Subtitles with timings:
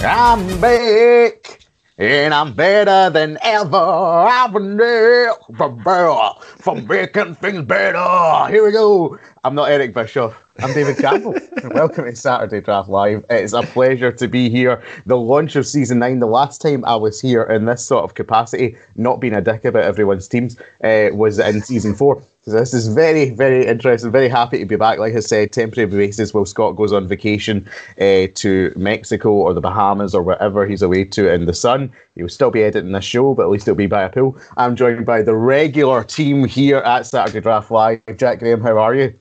[0.00, 1.58] I'm back
[1.98, 3.76] and I'm better than ever.
[3.76, 4.78] I've been
[6.58, 8.52] from making things better.
[8.52, 9.18] Here we go.
[9.42, 10.40] I'm not Eric Bischoff.
[10.60, 11.34] I'm David Campbell.
[11.74, 13.24] Welcome to Saturday Draft Live.
[13.28, 14.80] It's a pleasure to be here.
[15.06, 18.14] The launch of season nine, the last time I was here in this sort of
[18.14, 22.22] capacity, not being a dick about everyone's teams, uh, was in season four.
[22.52, 24.10] This is very, very interesting.
[24.10, 24.98] Very happy to be back.
[24.98, 27.68] Like I said, temporary basis while Scott goes on vacation
[28.00, 31.92] uh, to Mexico or the Bahamas or wherever he's away to in the sun.
[32.14, 34.36] He will still be editing this show, but at least it'll be by a pool.
[34.56, 38.00] I'm joined by the regular team here at Saturday Draft Live.
[38.16, 39.18] Jack Graham, how are you?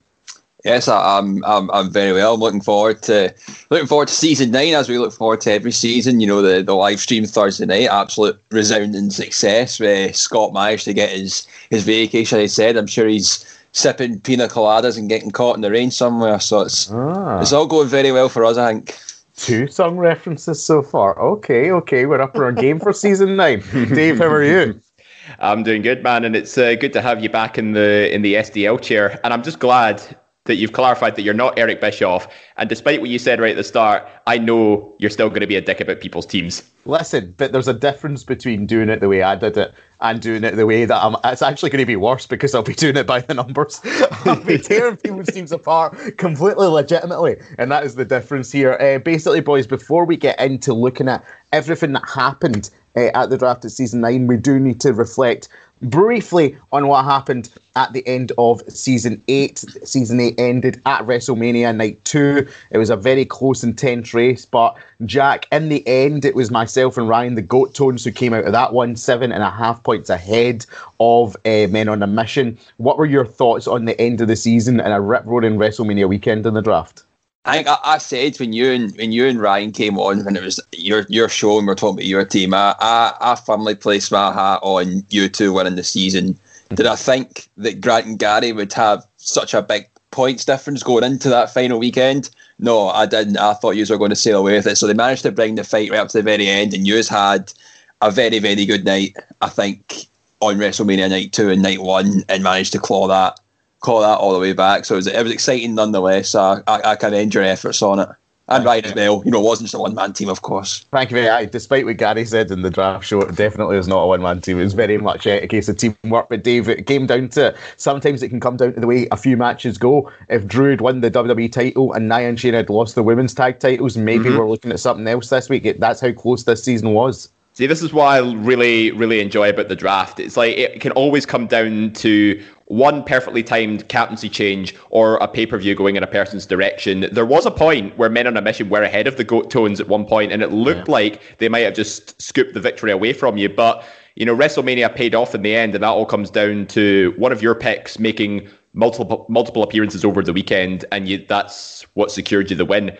[0.65, 2.33] Yes, I'm, I'm I'm very well.
[2.33, 3.33] I'm looking forward to
[3.69, 6.19] looking forward to season nine as we look forward to every season.
[6.19, 9.79] You know, the, the live stream Thursday night, absolute resounding success.
[9.79, 12.39] Where Scott managed to get his his vacation.
[12.39, 16.39] I said, I'm sure he's sipping pina coladas and getting caught in the rain somewhere.
[16.39, 17.39] So it's Ah.
[17.39, 18.97] it's all going very well for us, I think.
[19.35, 21.17] Two song references so far.
[21.19, 23.61] Okay, okay, we're up in our game for season nine.
[23.93, 24.81] Dave, how are you?
[25.39, 28.23] I'm doing good, man, and it's uh, good to have you back in the in
[28.23, 29.19] the SDL chair.
[29.23, 30.01] And I'm just glad
[30.47, 32.27] that you've clarified that you're not Eric Bischoff.
[32.57, 35.47] And despite what you said right at the start, I know you're still going to
[35.47, 36.63] be a dick about people's teams.
[36.85, 40.43] Listen, but there's a difference between doing it the way I did it and doing
[40.43, 41.15] it the way that I'm.
[41.25, 43.81] It's actually going to be worse because I'll be doing it by the numbers.
[44.25, 48.73] I'll be tearing people's teams apart completely legitimately, and that is the difference here.
[48.79, 53.37] Uh, basically, boys, before we get into looking at everything that happened uh, at the
[53.37, 55.49] draft of season nine, we do need to reflect
[55.81, 59.59] briefly on what happened at the end of season eight.
[59.83, 62.47] Season eight ended at WrestleMania night two.
[62.71, 66.51] It was a very close and tense race, but Jack, in the end, it was
[66.51, 69.51] myself and Ryan, the Goat Tones, who came out of that one seven and a
[69.51, 70.65] half points ahead
[70.99, 72.57] of uh, Men on a Mission.
[72.77, 76.09] What were your thoughts on the end of the season and a rip roaring WrestleMania
[76.09, 77.03] weekend in the draft?
[77.47, 80.35] I think I, I said when you and when you and Ryan came on when
[80.35, 83.35] it was your your show and we are talking about your team, I, I, I
[83.35, 86.37] firmly placed my hat on you two winning the season.
[86.75, 91.05] Did I think that Grant and Gary would have such a big points difference going
[91.05, 92.29] into that final weekend?
[92.59, 93.37] No, I didn't.
[93.37, 94.75] I thought you were going to sail away with it.
[94.75, 97.01] So they managed to bring the fight right up to the very end, and you
[97.09, 97.53] had
[98.01, 99.15] a very very good night.
[99.41, 100.07] I think
[100.41, 103.39] on WrestleMania night two and night one, and managed to claw that
[103.79, 104.85] claw that all the way back.
[104.85, 106.35] So it was, it was exciting nonetheless.
[106.35, 108.09] I, I, I commend your efforts on it.
[108.49, 109.21] And Ryan as well.
[109.25, 110.85] You know, it wasn't just a one man team, of course.
[110.91, 111.51] Thank you very much.
[111.51, 114.39] Despite what Gary said in the draft show, it definitely is not a one man
[114.39, 114.57] team.
[114.57, 116.29] It was very much a, a case of teamwork.
[116.29, 119.17] But Dave, it came down to sometimes it can come down to the way a
[119.17, 120.09] few matches go.
[120.29, 123.33] If Drew had won the WWE title and Nia and Shayna had lost the women's
[123.33, 124.37] tag titles, maybe mm-hmm.
[124.37, 125.65] we're looking at something else this week.
[125.65, 127.29] It, that's how close this season was.
[127.51, 130.21] See, this is what I really, really enjoy about the draft.
[130.21, 135.27] It's like it can always come down to one perfectly timed captaincy change or a
[135.27, 137.07] pay per view going in a person's direction.
[137.11, 139.79] There was a point where Men on a Mission were ahead of the Goat Tones
[139.79, 143.13] at one point, and it looked like they might have just scooped the victory away
[143.13, 143.47] from you.
[143.47, 143.85] But,
[144.15, 147.31] you know, WrestleMania paid off in the end, and that all comes down to one
[147.31, 152.49] of your picks making multiple multiple appearances over the weekend, and you, that's what secured
[152.49, 152.95] you the win.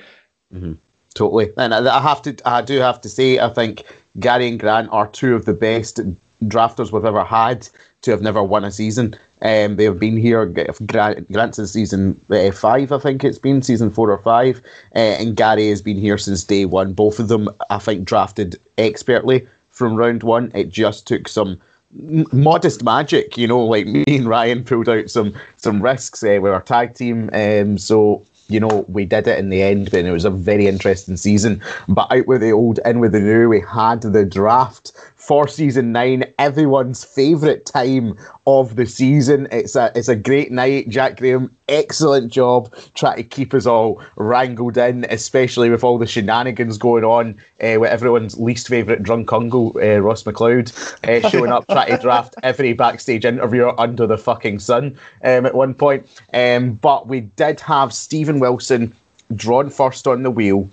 [0.53, 0.73] Mm-hmm.
[1.13, 1.51] Totally.
[1.57, 3.83] And I I have to, I do have to say, I think
[4.19, 5.99] Gary and Grant are two of the best
[6.43, 7.67] drafters we've ever had
[8.03, 9.15] to have never won a season.
[9.42, 10.45] Um, they have been here.
[10.45, 14.62] Grant, Grant's in season uh, five, I think it's been season four or five,
[14.95, 16.94] uh, and Gary has been here since day one.
[16.94, 20.51] Both of them, I think, drafted expertly from round one.
[20.56, 21.60] It just took some
[21.94, 26.51] modest magic, you know, like me and Ryan pulled out some some risks uh, with
[26.51, 27.30] our tag team.
[27.34, 30.67] Um, so you know, we did it in the end, and it was a very
[30.67, 31.61] interesting season.
[31.88, 34.91] But out with the old, in with the new, we had the draft
[35.27, 39.47] for season nine, everyone's favourite time of the season.
[39.51, 40.88] It's a it's a great night.
[40.88, 46.07] Jack Graham, excellent job trying to keep us all wrangled in, especially with all the
[46.07, 50.71] shenanigans going on uh, with everyone's least favourite drunk uncle, uh, Ross McLeod,
[51.03, 55.55] uh, showing up trying to draft every backstage interviewer under the fucking sun um, at
[55.55, 56.07] one point.
[56.33, 58.94] Um, but we did have Stephen Wilson
[59.36, 60.69] drawn first on the wheel.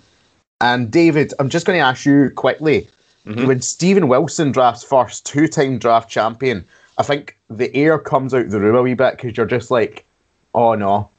[0.61, 2.87] And David, I'm just going to ask you quickly
[3.25, 3.47] Mm-hmm.
[3.47, 6.65] When Stephen Wilson drafts first, two time draft champion,
[6.97, 10.05] I think the air comes out the room a wee bit because you're just like,
[10.53, 11.09] oh no.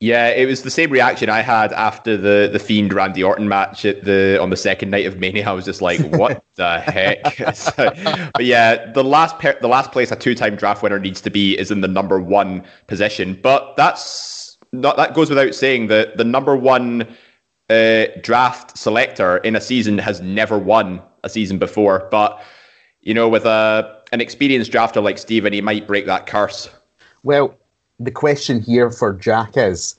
[0.00, 3.86] Yeah, it was the same reaction I had after the the Fiend Randy Orton match
[3.86, 5.48] at the on the second night of Mania.
[5.48, 7.22] I was just like, "What the heck?"
[8.34, 11.30] but yeah, the last per- the last place a two time draft winner needs to
[11.30, 13.38] be is in the number one position.
[13.40, 14.43] But that's
[14.80, 17.16] not that goes without saying that the number one
[17.70, 22.08] uh, draft selector in a season has never won a season before.
[22.10, 22.42] But
[23.00, 26.68] you know, with a an experienced drafter like Stephen, he might break that curse.
[27.22, 27.56] Well,
[27.98, 29.98] the question here for Jack is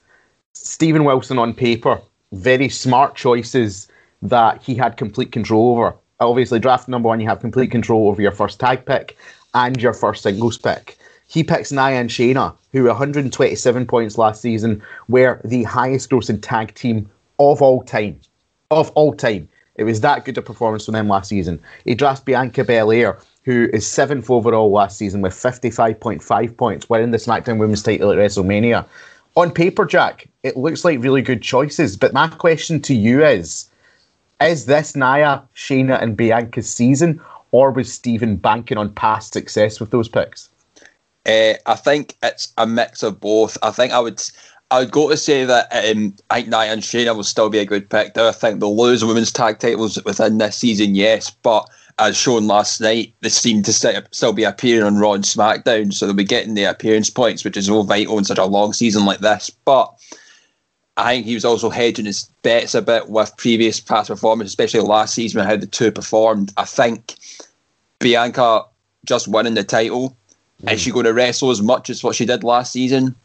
[0.54, 2.02] Stephen Wilson on paper,
[2.34, 3.88] very smart choices
[4.22, 5.96] that he had complete control over.
[6.20, 9.18] Obviously, draft number one, you have complete control over your first tag pick
[9.54, 10.98] and your first singles pick.
[11.28, 16.74] He picks Nia and Shayna, who 127 points last season, were the highest grossing tag
[16.76, 18.20] team of all time.
[18.72, 19.50] Of all time.
[19.76, 21.60] It was that good a performance from them last season.
[21.84, 27.18] He drafts Bianca Belair, who is seventh overall last season with 55.5 points, winning the
[27.18, 28.86] SmackDown Women's title at WrestleMania.
[29.36, 33.70] On paper, Jack, it looks like really good choices, but my question to you is
[34.40, 37.20] Is this Nia, Shayna, and Bianca's season,
[37.52, 40.50] or was Stephen banking on past success with those picks?
[41.26, 43.58] Uh, I think it's a mix of both.
[43.64, 44.22] I think I would
[44.72, 47.60] I would go to say that um, I think Nia and Shayna will still be
[47.60, 48.14] a good pick.
[48.14, 50.96] Do I think they'll lose women's tag titles within this season?
[50.96, 53.74] Yes, but as shown last night, they seem to
[54.12, 57.56] still be appearing on Raw and SmackDown, so they'll be getting the appearance points, which
[57.56, 59.50] is all vital in such a long season like this.
[59.50, 59.94] But
[60.98, 64.82] I think he was also hedging his bets a bit with previous past performances, especially
[64.82, 66.54] last season and how the two performed.
[66.58, 67.16] I think
[68.00, 68.64] Bianca
[69.06, 70.18] just winning the title,
[70.64, 70.72] mm.
[70.72, 73.16] is she going to wrestle as much as what she did last season?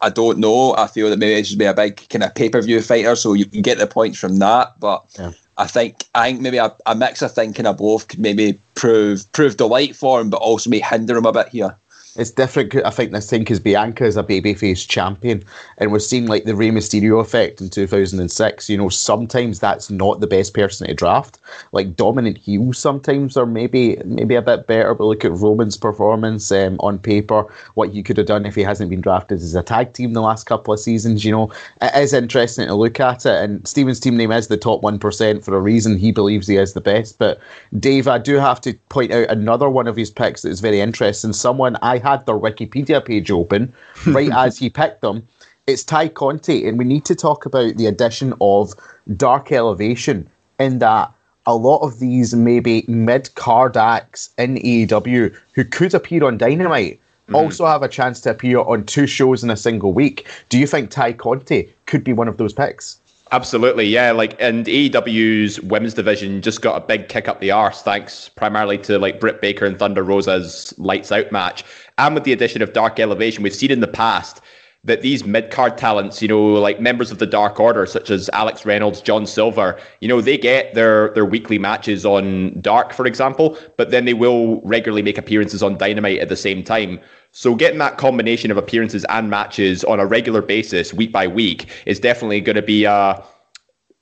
[0.00, 0.74] I don't know.
[0.76, 3.16] I feel that maybe it should be a big kind of pay per view fighter,
[3.16, 4.78] so you can get the points from that.
[4.78, 5.32] But yeah.
[5.56, 9.30] I think I think maybe a, a mix of thinking of both could maybe prove
[9.32, 11.76] prove delight for him, but also may hinder him a bit here
[12.18, 12.74] it's different.
[12.84, 15.44] I think this thing because Bianca is a babyface champion,
[15.78, 18.70] and we're seeing like the Rey Mysterio effect in 2006.
[18.70, 21.38] You know, sometimes that's not the best person to draft.
[21.72, 24.94] Like dominant heels sometimes are maybe maybe a bit better.
[24.94, 28.62] But look at Roman's performance um, on paper, what he could have done if he
[28.62, 31.24] hasn't been drafted as a tag team the last couple of seasons.
[31.24, 31.52] You know,
[31.82, 33.44] it is interesting to look at it.
[33.44, 35.98] And Steven's team name is the top one percent for a reason.
[35.98, 37.18] He believes he is the best.
[37.18, 37.40] But
[37.78, 40.80] Dave, I do have to point out another one of his picks that is very
[40.80, 41.32] interesting.
[41.32, 43.72] Someone I had their Wikipedia page open
[44.06, 45.26] right as he picked them.
[45.66, 48.72] It's Tay Conti, and we need to talk about the addition of
[49.16, 50.28] Dark Elevation
[50.60, 51.12] in that
[51.46, 56.94] a lot of these maybe mid card acts in AEW who could appear on Dynamite
[56.94, 57.34] mm-hmm.
[57.34, 60.26] also have a chance to appear on two shows in a single week.
[60.48, 63.00] Do you think Tay Conti could be one of those picks?
[63.32, 64.12] Absolutely, yeah.
[64.12, 68.78] Like, and AEW's women's division just got a big kick up the arse, thanks primarily
[68.78, 71.64] to like Britt Baker and Thunder Rosa's lights out match,
[71.98, 73.42] and with the addition of Dark Elevation.
[73.42, 74.40] We've seen in the past
[74.86, 78.30] that these mid card talents, you know, like members of the Dark Order, such as
[78.32, 83.04] Alex Reynolds, John Silver, you know, they get their their weekly matches on Dark, for
[83.06, 87.00] example, but then they will regularly make appearances on Dynamite at the same time.
[87.32, 91.66] So getting that combination of appearances and matches on a regular basis, week by week,
[91.84, 93.22] is definitely going to be a.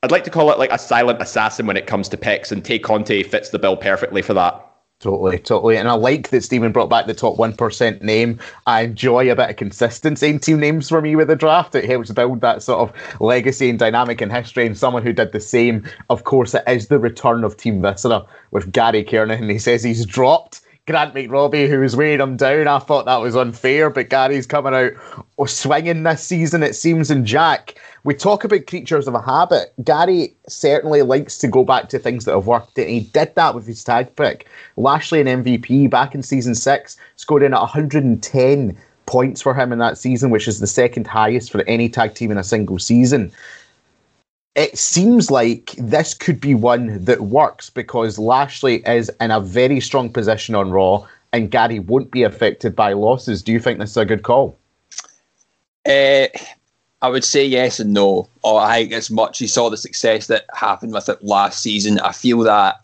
[0.02, 2.62] I'd like to call it like a silent assassin when it comes to picks, and
[2.62, 4.73] Tay Conti fits the bill perfectly for that.
[5.00, 5.76] Totally, totally.
[5.76, 8.38] And I like that Stephen brought back the top 1% name.
[8.66, 11.74] I enjoy a bit of consistency in team names for me with the draft.
[11.74, 14.66] It helps build that sort of legacy and dynamic in history.
[14.66, 18.24] And someone who did the same, of course, it is the return of Team Viscera
[18.50, 19.50] with Gary Kernan.
[19.50, 22.68] He says he's dropped Grant McRobbie, who was weighing him down.
[22.68, 24.92] I thought that was unfair, but Gary's coming out
[25.48, 27.10] swinging this season, it seems.
[27.10, 29.72] And Jack, we talk about creatures of a habit.
[29.82, 33.54] Gary certainly likes to go back to things that have worked, and he did that
[33.54, 34.46] with his tag pick.
[34.76, 38.76] Lashley and MVP back in season six scored in at 110
[39.06, 42.30] points for him in that season, which is the second highest for any tag team
[42.30, 43.32] in a single season
[44.54, 49.80] it seems like this could be one that works because Lashley is in a very
[49.80, 53.42] strong position on Raw and Gary won't be affected by losses.
[53.42, 54.56] Do you think this is a good call?
[55.84, 56.28] Uh,
[57.02, 58.28] I would say yes and no.
[58.42, 61.98] Or I think as much you saw the success that happened with it last season,
[61.98, 62.76] I feel that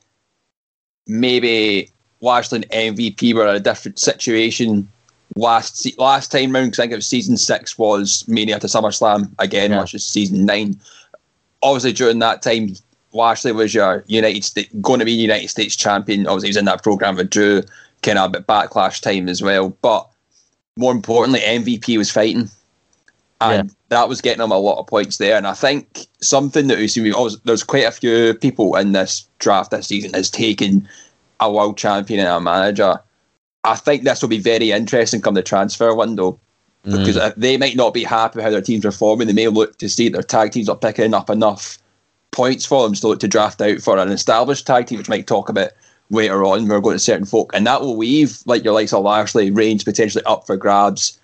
[1.06, 1.88] maybe
[2.20, 4.88] Lashley and MVP were in a different situation
[5.36, 6.72] last last time round.
[6.72, 9.80] Because I think it was season six was Mania to SummerSlam again, yeah.
[9.80, 10.80] which is season nine.
[11.62, 12.74] Obviously, during that time,
[13.12, 16.26] Lashley was your United States going to be United States champion.
[16.26, 17.62] Obviously, he was in that program with Drew,
[18.02, 19.70] kind of a bit backlash time as well.
[19.82, 20.08] But
[20.76, 22.48] more importantly, MVP was fighting,
[23.40, 23.74] and yeah.
[23.88, 25.36] that was getting him a lot of points there.
[25.36, 27.12] And I think something that we see,
[27.44, 30.88] there's quite a few people in this draft this season has taken
[31.40, 33.00] a world champion and a manager.
[33.64, 36.38] I think this will be very interesting come the transfer window
[36.84, 37.34] because mm.
[37.36, 39.26] they might not be happy with how their teams are performing.
[39.26, 41.78] They may look to see their tag teams are picking up enough
[42.30, 45.26] points for them to look to draft out for an established tag team, which might
[45.26, 45.70] talk about
[46.10, 46.68] later on.
[46.68, 49.84] We're going to certain folk, and that will leave like your likes of Lashley range
[49.84, 51.18] potentially up for grabs.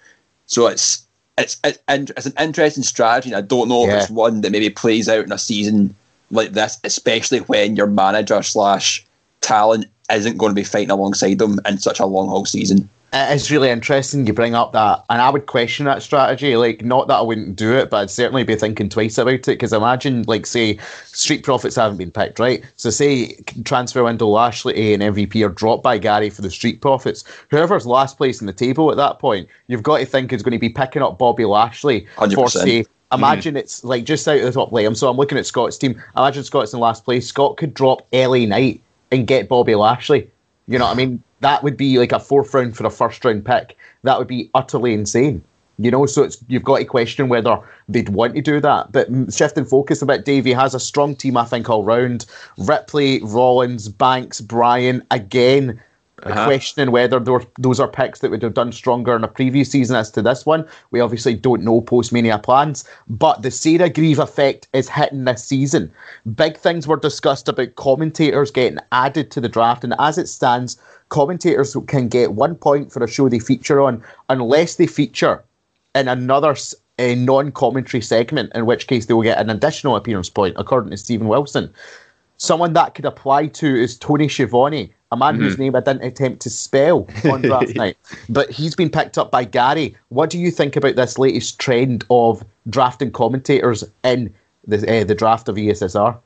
[0.46, 1.04] So it's
[1.38, 3.30] it's it's, it's an interesting strategy.
[3.30, 3.96] And I don't know yeah.
[3.96, 5.94] if it's one that maybe plays out in a season
[6.30, 9.04] like this, especially when your manager slash
[9.40, 12.88] talent isn't going to be fighting alongside them in such a long haul season.
[13.32, 16.56] It's really interesting you bring up that, and I would question that strategy.
[16.56, 19.46] Like, not that I wouldn't do it, but I'd certainly be thinking twice about it.
[19.46, 22.64] Because imagine, like, say, Street Profits haven't been picked, right?
[22.76, 27.24] So, say transfer window Lashley and MVP are dropped by Gary for the Street Profits.
[27.50, 30.52] Whoever's last place in the table at that point, you've got to think is going
[30.52, 32.34] to be picking up Bobby Lashley 100%.
[32.34, 33.58] for say Imagine mm-hmm.
[33.58, 34.94] it's like just out of the top lane.
[34.94, 36.02] So I'm looking at Scott's team.
[36.16, 37.28] Imagine Scott's in last place.
[37.28, 38.80] Scott could drop LA Knight
[39.12, 40.28] and get Bobby Lashley.
[40.66, 41.22] You know what I mean?
[41.40, 43.76] That would be like a fourth round for a first round pick.
[44.02, 45.42] That would be utterly insane.
[45.78, 48.92] You know, so it's you've got to question whether they'd want to do that.
[48.92, 52.24] But shifting focus a bit, Davey has a strong team, I think, all round.
[52.56, 55.82] Ripley, Rollins, Banks, Bryan, again,
[56.22, 56.46] uh-huh.
[56.46, 57.20] questioning whether
[57.58, 60.46] those are picks that would have done stronger in a previous season as to this
[60.46, 60.66] one.
[60.90, 65.44] We obviously don't know post Mania plans, but the Sarah Grieve effect is hitting this
[65.44, 65.92] season.
[66.34, 70.78] Big things were discussed about commentators getting added to the draft, and as it stands,
[71.10, 75.44] commentators can get one point for a show they feature on unless they feature
[75.94, 76.56] in another
[76.98, 80.96] a non-commentary segment, in which case they will get an additional appearance point, according to
[80.96, 81.72] Stephen Wilson.
[82.38, 85.44] Someone that could apply to is Tony Schiavone a man mm-hmm.
[85.44, 87.96] whose name I didn't attempt to spell on draft night,
[88.28, 89.96] but he's been picked up by Gary.
[90.08, 94.32] What do you think about this latest trend of drafting commentators in
[94.66, 96.18] the uh, the draft of ESSR?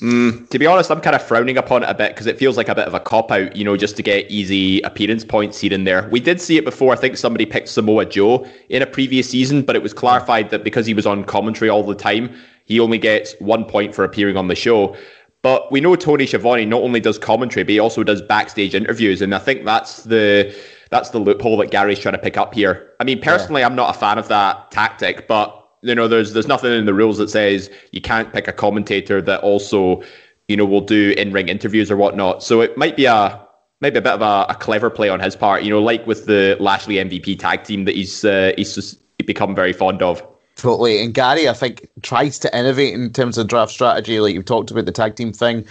[0.00, 2.56] Mm, to be honest, I'm kind of frowning upon it a bit because it feels
[2.56, 5.58] like a bit of a cop out, you know, just to get easy appearance points
[5.58, 6.08] here and there.
[6.10, 6.92] We did see it before.
[6.92, 10.62] I think somebody picked Samoa Joe in a previous season, but it was clarified that
[10.62, 12.36] because he was on commentary all the time,
[12.66, 14.94] he only gets one point for appearing on the show.
[15.42, 19.22] But we know Tony Schiavone not only does commentary, but he also does backstage interviews,
[19.22, 20.54] and I think that's the
[20.90, 22.90] that's the loophole that Gary's trying to pick up here.
[22.98, 23.66] I mean, personally, yeah.
[23.66, 26.94] I'm not a fan of that tactic, but you know, there's there's nothing in the
[26.94, 30.02] rules that says you can't pick a commentator that also,
[30.48, 32.42] you know, will do in ring interviews or whatnot.
[32.42, 33.40] So it might be a
[33.80, 35.62] maybe a bit of a, a, clever play on his part.
[35.62, 39.72] You know, like with the Lashley MVP tag team that he's uh, he's become very
[39.72, 40.22] fond of.
[40.58, 41.00] Totally.
[41.00, 44.18] And Gary, I think, tries to innovate in terms of draft strategy.
[44.18, 45.64] Like you talked about the tag team thing.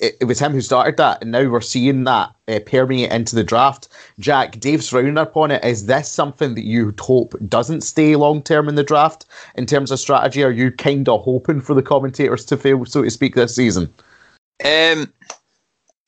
[0.00, 1.22] It, it was him who started that.
[1.22, 3.86] And now we're seeing that uh, permeate into the draft.
[4.18, 5.64] Jack, Dave's roundup on it.
[5.64, 9.92] Is this something that you hope doesn't stay long term in the draft in terms
[9.92, 10.42] of strategy?
[10.42, 13.84] Are you kind of hoping for the commentators to fail, so to speak, this season?
[14.64, 15.12] Um,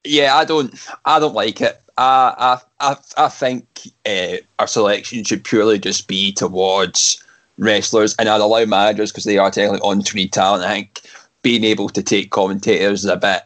[0.03, 1.81] yeah, I don't, I don't like it.
[1.97, 7.23] I, I, I, I think uh, our selection should purely just be towards
[7.59, 10.65] wrestlers, and I'd allow managers because they are technically on screen talent.
[10.65, 11.03] I think
[11.43, 13.43] being able to take commentators is a bit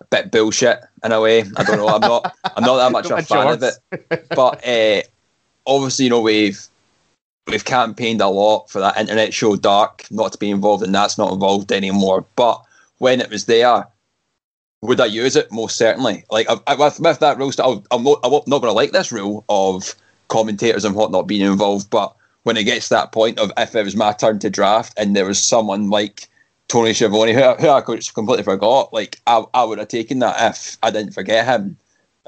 [0.00, 1.44] a bit bullshit in a way.
[1.56, 1.88] I don't know.
[1.88, 4.28] I'm not I'm not that much a fan of it.
[4.30, 5.02] But uh,
[5.66, 6.60] obviously, you know, we've
[7.46, 11.18] we've campaigned a lot for that internet show Dark not to be involved, and that's
[11.18, 12.26] not involved anymore.
[12.36, 12.62] But
[12.98, 13.86] when it was there,
[14.82, 15.50] would I use it?
[15.50, 16.24] Most certainly.
[16.30, 17.52] Like I, I, with, with that rule,
[17.90, 19.94] I'm not, I'm not going to like this rule of
[20.28, 22.14] commentators and whatnot being involved, but
[22.44, 25.14] when it gets to that point of if it was my turn to draft and
[25.14, 26.28] there was someone like
[26.68, 30.76] Tony Schiavone, who, who I completely forgot, like I, I would have taken that if
[30.82, 31.76] I didn't forget him.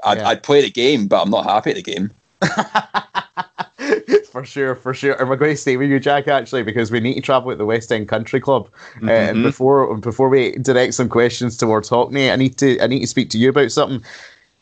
[0.03, 0.29] I'd, yeah.
[0.29, 2.11] I'd play the game, but I'm not happy at the game.
[4.31, 5.13] for sure, for sure.
[5.13, 7.59] And we're going to stay with you, Jack, actually, because we need to travel with
[7.59, 8.67] the West End Country Club.
[8.95, 9.09] Mm-hmm.
[9.09, 13.01] Uh, and before before we direct some questions towards Hockney, I need to I need
[13.01, 14.03] to speak to you about something.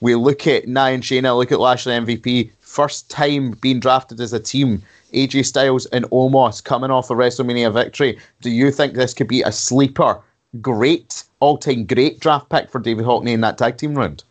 [0.01, 4.33] We look at Nia and Shayna, look at Lashley MVP, first time being drafted as
[4.33, 4.81] a team
[5.13, 8.17] AJ Styles and Omos coming off a WrestleMania victory.
[8.41, 10.19] Do you think this could be a sleeper,
[10.61, 14.23] great, all time great draft pick for David Hockney in that tag team round?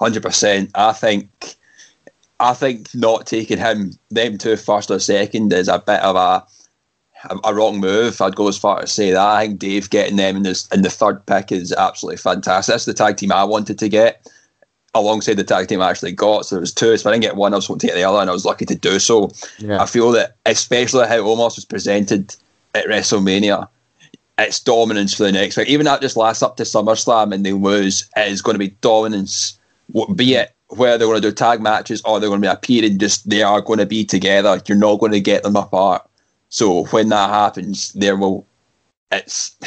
[0.00, 0.70] 100%.
[0.74, 1.56] I think
[2.38, 6.46] I think not taking him them two first or second is a bit of a
[7.44, 8.20] a, wrong move.
[8.20, 9.26] I'd go as far as say that.
[9.26, 12.72] I think Dave getting them in this in the third pick is absolutely fantastic.
[12.74, 14.28] That's the tag team I wanted to get
[14.96, 16.46] alongside the tag team I actually got.
[16.46, 16.96] So there was two.
[16.96, 18.44] So I didn't get one, I was wanting to get the other, and I was
[18.44, 19.30] lucky to do so.
[19.58, 19.82] Yeah.
[19.82, 22.34] I feel that especially how Omos was presented
[22.74, 23.68] at WrestleMania,
[24.38, 25.68] it's dominance for the next week.
[25.68, 28.76] Even that just lasts up to SummerSlam and they lose, it is going to be
[28.80, 29.58] dominance.
[30.14, 32.98] Be it where they're going to do tag matches or they're going to be appearing,
[32.98, 34.60] just they are going to be together.
[34.66, 36.08] You're not going to get them apart.
[36.48, 38.46] So when that happens, there will.
[39.12, 39.56] It's.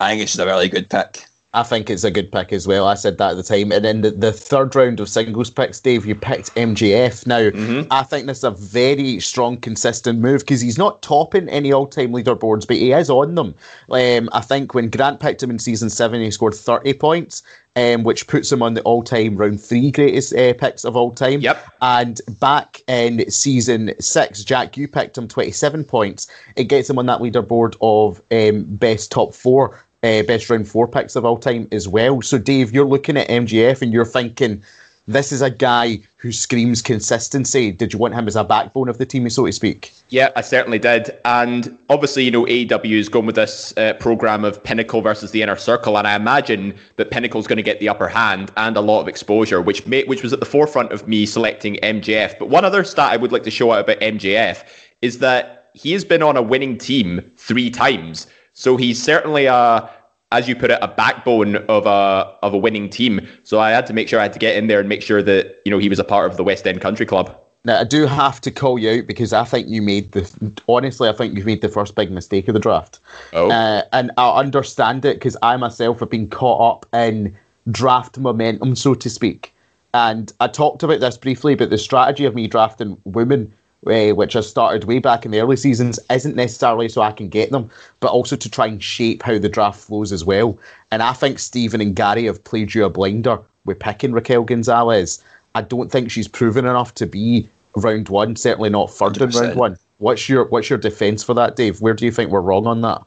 [0.00, 1.24] I think it's just a really good pick.
[1.56, 2.86] I think it's a good pick as well.
[2.86, 3.72] I said that at the time.
[3.72, 7.26] And then the, the third round of singles picks, Dave, you picked MJF.
[7.26, 11.72] Now, I think this is a very strong, consistent move because he's not topping any
[11.72, 13.54] all time leaderboards, but he is on them.
[13.88, 17.42] Um, I think when Grant picked him in season seven, he scored 30 points,
[17.74, 21.10] um, which puts him on the all time round three greatest uh, picks of all
[21.10, 21.40] time.
[21.40, 21.72] Yep.
[21.80, 26.26] And back in season six, Jack, you picked him 27 points.
[26.56, 30.88] It gets him on that leaderboard of um, best top four uh, best round four
[30.88, 32.22] picks of all time as well.
[32.22, 34.62] So, Dave, you're looking at MJF and you're thinking,
[35.08, 37.70] this is a guy who screams consistency.
[37.70, 39.92] Did you want him as a backbone of the team, so to speak?
[40.08, 41.16] Yeah, I certainly did.
[41.24, 45.42] And obviously, you know, AEW is going with this uh, program of Pinnacle versus the
[45.42, 48.80] Inner Circle, and I imagine that Pinnacle's going to get the upper hand and a
[48.80, 52.38] lot of exposure, which may, which was at the forefront of me selecting MJF.
[52.38, 54.64] But one other stat I would like to show out about MJF
[55.02, 58.26] is that he has been on a winning team three times,
[58.56, 59.88] so he's certainly a
[60.32, 63.26] as you put it, a backbone of a of a winning team.
[63.44, 65.22] So I had to make sure I had to get in there and make sure
[65.22, 67.38] that you know he was a part of the West End Country Club.
[67.64, 70.60] Now, I do have to call you out because I think you made the.
[70.68, 72.98] Honestly, I think you've made the first big mistake of the draft.
[73.34, 73.50] Oh.
[73.50, 77.36] Uh, and I understand it because I myself have been caught up in
[77.70, 79.52] draft momentum, so to speak.
[79.92, 83.52] And I talked about this briefly, but the strategy of me drafting women,
[83.86, 87.28] uh, which I started way back in the early seasons, isn't necessarily so I can
[87.28, 87.70] get them,
[88.00, 90.58] but also to try and shape how the draft flows as well.
[90.90, 95.22] And I think Stephen and Gary have played you a blinder with picking Raquel Gonzalez.
[95.54, 99.40] I don't think she's proven enough to be round one, certainly not third in 100%.
[99.40, 99.78] round one.
[99.98, 101.80] What's your what's your defence for that, Dave?
[101.80, 103.02] Where do you think we're wrong on that?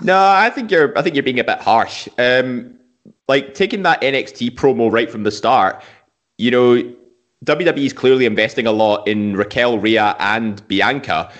[0.00, 0.96] No, I think you're.
[0.98, 2.08] I think you're being a bit harsh.
[2.18, 2.74] Um,
[3.28, 5.82] like taking that NXT promo right from the start.
[6.36, 6.94] You know,
[7.44, 11.30] WWE is clearly investing a lot in Raquel, Rhea, and Bianca,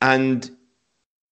[0.00, 0.50] and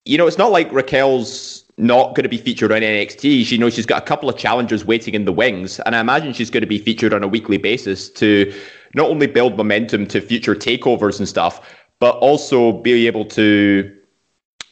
[0.05, 3.44] you know, it's not like Raquel's not going to be featured on NXT.
[3.44, 6.33] She knows she's got a couple of challengers waiting in the wings, and I imagine
[6.33, 8.52] she's going to be featured on a weekly basis to
[8.94, 11.61] not only build momentum to future takeovers and stuff,
[11.98, 13.92] but also be able to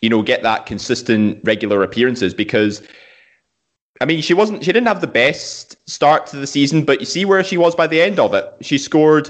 [0.05, 2.87] you know, get that consistent regular appearances because
[4.01, 7.07] I mean, she wasn't she didn't have the best start to the season, but you
[7.07, 8.53] see where she was by the end of it.
[8.61, 9.29] She scored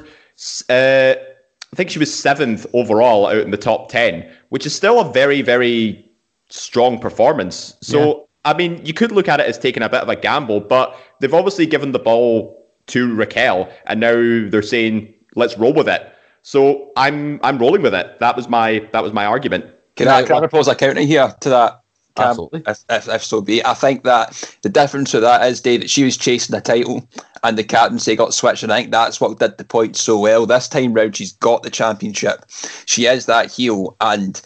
[0.70, 5.00] uh, I think she was 7th overall out in the top 10, which is still
[5.00, 6.08] a very very
[6.48, 7.76] strong performance.
[7.80, 10.60] So, I mean, you could look at it as taking a bit of a gamble,
[10.60, 14.12] but they've obviously given the ball to Raquel and now
[14.50, 16.10] they're saying let's roll with it.
[16.42, 18.18] So, I'm I'm rolling with it.
[18.20, 19.66] That was my that was my argument.
[19.96, 21.83] Can I, can I propose a counter here to that?
[22.16, 22.28] Cam?
[22.28, 22.62] Absolutely.
[22.66, 23.64] If, if, if so be.
[23.64, 27.06] I think that the difference with that is, Dave, that she was chasing the title
[27.42, 30.46] and the captaincy got switched, and I think that's what did the point so well.
[30.46, 32.44] This time round, she's got the championship.
[32.86, 34.40] She is that heel, and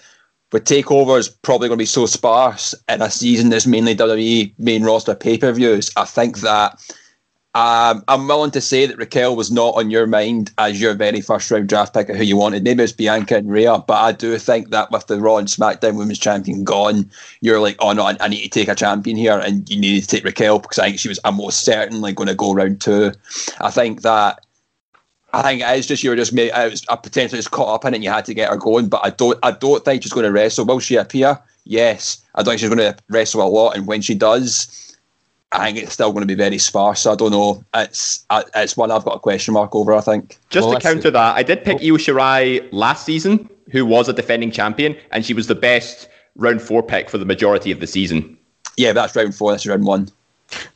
[0.52, 4.83] with takeovers probably going to be so sparse in a season that's mainly WWE main
[4.83, 6.81] roster pay per views, I think that
[7.59, 11.21] um, I'm willing to say that Raquel was not on your mind as your very
[11.21, 12.62] first round draft pick of who you wanted.
[12.62, 15.97] Maybe it's Bianca and Rhea, but I do think that with the Raw and SmackDown
[15.97, 19.37] Women's Champion gone, you're like, oh no, I, I need to take a champion here,
[19.37, 22.37] and you need to take Raquel because I think she was almost certainly going to
[22.37, 23.11] go round two.
[23.61, 24.44] I think that.
[25.33, 27.75] I think it is just you were just made, it was a potentially just caught
[27.75, 29.85] up in it and you had to get her going, but I don't I don't
[29.85, 30.64] think she's going to wrestle.
[30.64, 31.38] Will she appear?
[31.64, 32.25] Yes.
[32.35, 34.88] I don't think she's going to wrestle a lot, and when she does,
[35.52, 37.06] I think it's still going to be very sparse.
[37.06, 37.64] I don't know.
[37.74, 39.94] It's uh, it's one I've got a question mark over.
[39.94, 40.38] I think.
[40.50, 44.12] Just Well, to counter that, I did pick Io Shirai last season, who was a
[44.12, 47.87] defending champion, and she was the best round four pick for the majority of the
[47.87, 48.37] season.
[48.76, 49.50] Yeah, that's round four.
[49.50, 50.08] That's round one.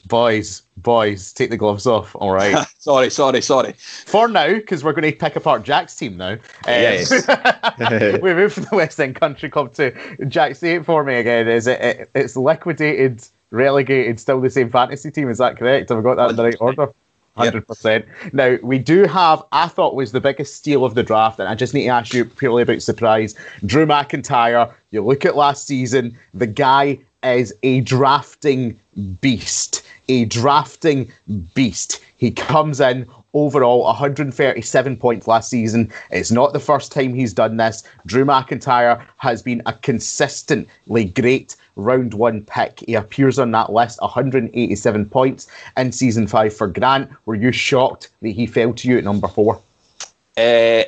[0.06, 2.14] Boys, boys, take the gloves off.
[2.16, 2.66] All right.
[2.78, 3.72] sorry, sorry, sorry.
[3.72, 6.36] For now, because we're going to pick apart Jack's team now.
[6.66, 7.26] Yes.
[7.28, 9.92] Um, we moved from the West End Country Club to
[10.26, 10.56] Jack.
[10.56, 11.48] Say it for me again.
[11.48, 12.10] Is it, it?
[12.14, 15.30] It's liquidated, relegated, still the same fantasy team?
[15.30, 15.90] Is that correct?
[15.90, 16.92] Have I got that in the right order?
[17.36, 18.04] Hundred percent.
[18.32, 19.42] Now we do have.
[19.52, 22.12] I thought was the biggest steal of the draft, and I just need to ask
[22.12, 23.34] you purely about surprise.
[23.64, 24.72] Drew McIntyre.
[24.90, 26.18] You look at last season.
[26.34, 28.78] The guy is a drafting
[29.22, 29.82] beast.
[30.10, 31.10] A drafting
[31.54, 32.02] beast.
[32.18, 35.90] He comes in overall 137 points last season.
[36.10, 37.82] It's not the first time he's done this.
[38.04, 42.80] Drew McIntyre has been a consistently great round one pick.
[42.86, 47.10] He appears on that list, 187 points in season five for Grant.
[47.26, 49.60] Were you shocked that he fell to you at number four?
[50.36, 50.84] Uh,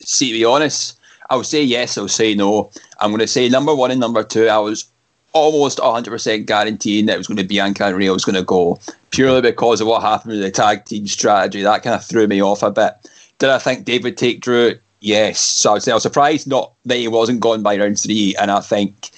[0.00, 0.98] see, to be honest,
[1.30, 2.70] I'll say yes, I'll say no.
[2.98, 4.48] I'm going to say number one and number two.
[4.48, 4.90] I was
[5.32, 8.78] almost 100% guaranteeing that it was going to be Bianca Rhea was going to go
[9.10, 11.62] purely because of what happened with the tag team strategy.
[11.62, 12.94] That kind of threw me off a bit.
[13.38, 14.78] Did I think David take Drew?
[15.00, 15.40] Yes.
[15.40, 18.50] So I say I was surprised not that he wasn't gone by round three, and
[18.50, 19.10] I think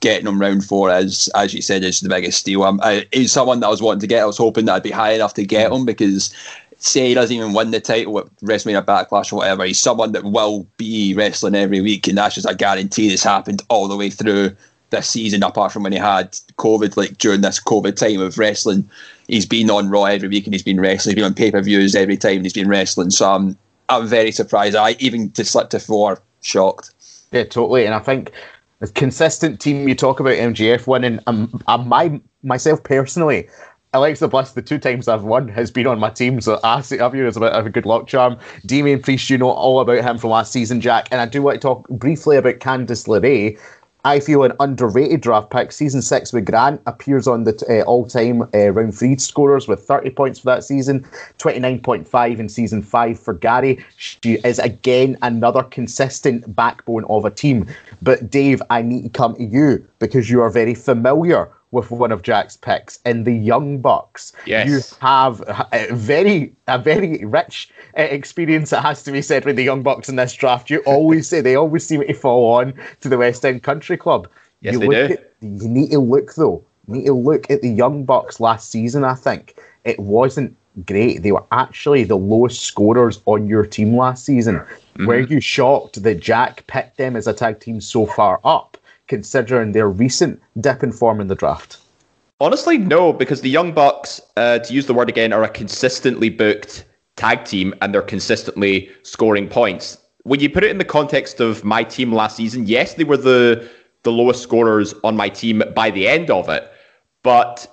[0.00, 2.64] getting him round four is, as you said, is the biggest steal.
[2.64, 4.22] I'm, I, he's someone that I was wanting to get.
[4.22, 5.76] I was hoping that I'd be high enough to get mm.
[5.76, 6.34] him because
[6.82, 10.24] say he doesn't even win the title at WrestleMania Backlash or whatever, he's someone that
[10.24, 14.10] will be wrestling every week, and that's just a guarantee that's happened all the way
[14.10, 14.56] through
[14.90, 18.88] this season, apart from when he had COVID, like during this COVID time of wrestling.
[19.28, 21.14] He's been on Raw every week and he's been wrestling.
[21.14, 23.10] He's been on pay per views every time he's been wrestling.
[23.10, 23.56] So I'm,
[23.88, 24.74] I'm very surprised.
[24.74, 26.92] I even to slip to four, shocked.
[27.30, 27.86] Yeah, totally.
[27.86, 28.32] And I think
[28.80, 31.20] a consistent team you talk about MJF winning.
[31.26, 33.48] Um, um, my myself personally,
[33.92, 36.98] Alexa Bliss, the two times I've won, has been on my team, so I see
[36.98, 38.38] of you as a bit of a good luck charm.
[38.64, 41.56] Damian Priest, you know all about him from last season, Jack, and I do want
[41.56, 43.58] to talk briefly about Candice LeRae.
[44.04, 45.72] I feel an underrated draft pick.
[45.72, 50.10] Season six with Grant appears on the uh, all-time uh, round three scorers with 30
[50.10, 51.06] points for that season,
[51.38, 53.84] 29.5 in season five for Gary.
[53.96, 57.66] She is again another consistent backbone of a team.
[58.00, 62.10] But Dave, I need to come to you because you are very familiar with one
[62.10, 64.32] of Jack's picks in the Young Bucks.
[64.44, 64.68] Yes.
[64.68, 65.40] You have
[65.72, 69.82] a very a very rich uh, experience, it has to be said, with the Young
[69.82, 70.70] Bucks in this draft.
[70.70, 74.28] You always say they always seem to fall on to the West End Country Club.
[74.60, 75.14] Yes, you they do.
[75.14, 76.64] At, you need to look though.
[76.88, 79.04] You need to look at the Young Bucks last season.
[79.04, 80.56] I think it wasn't
[80.86, 81.22] great.
[81.22, 84.56] They were actually the lowest scorers on your team last season.
[84.56, 85.06] Mm-hmm.
[85.06, 88.76] Were you shocked that Jack picked them as a tag team so far up,
[89.10, 91.78] considering their recent dip in form in the draft?
[92.40, 96.30] Honestly, no, because the Young Bucks, uh, to use the word again, are a consistently
[96.30, 96.84] booked
[97.16, 99.98] tag team and they're consistently scoring points.
[100.22, 103.16] When you put it in the context of my team last season, yes, they were
[103.16, 103.68] the
[104.04, 106.70] the lowest scorers on my team by the end of it,
[107.22, 107.66] but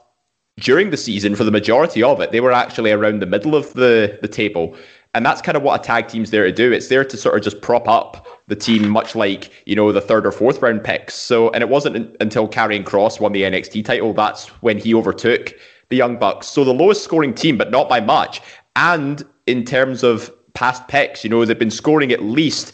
[0.60, 3.72] during the season, for the majority of it, they were actually around the middle of
[3.74, 4.76] the the table.
[5.14, 6.72] And that's kind of what a tag team's there to do.
[6.72, 10.02] It's there to sort of just prop up the team, much like you know the
[10.02, 11.16] third or fourth round picks.
[11.16, 15.54] So, and it wasn't until Karrion Kross won the NXT title that's when he overtook
[15.90, 16.48] the Young Bucks.
[16.48, 18.42] So the lowest scoring team, but not by much.
[18.76, 22.74] And in terms of past picks, you know they've been scoring at least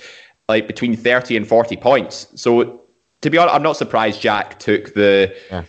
[0.50, 2.28] like between thirty and forty points.
[2.36, 2.82] So
[3.22, 5.64] to be honest, I'm not surprised Jack took the Yeah.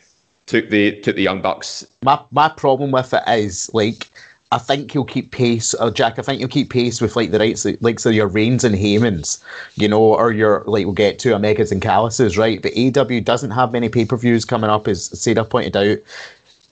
[0.46, 1.87] took the took the Young Bucks.
[2.03, 4.09] my my problem with it is like
[4.55, 6.17] I think he'll keep pace, or Jack.
[6.17, 9.43] I think he'll keep pace with like the rights, like so your Reigns and Heymans,
[9.75, 12.62] you know, or your like we'll get to Omegas and Calluses, right?
[12.62, 15.99] But AEW doesn't have many pay per views coming up, as Sarah pointed out.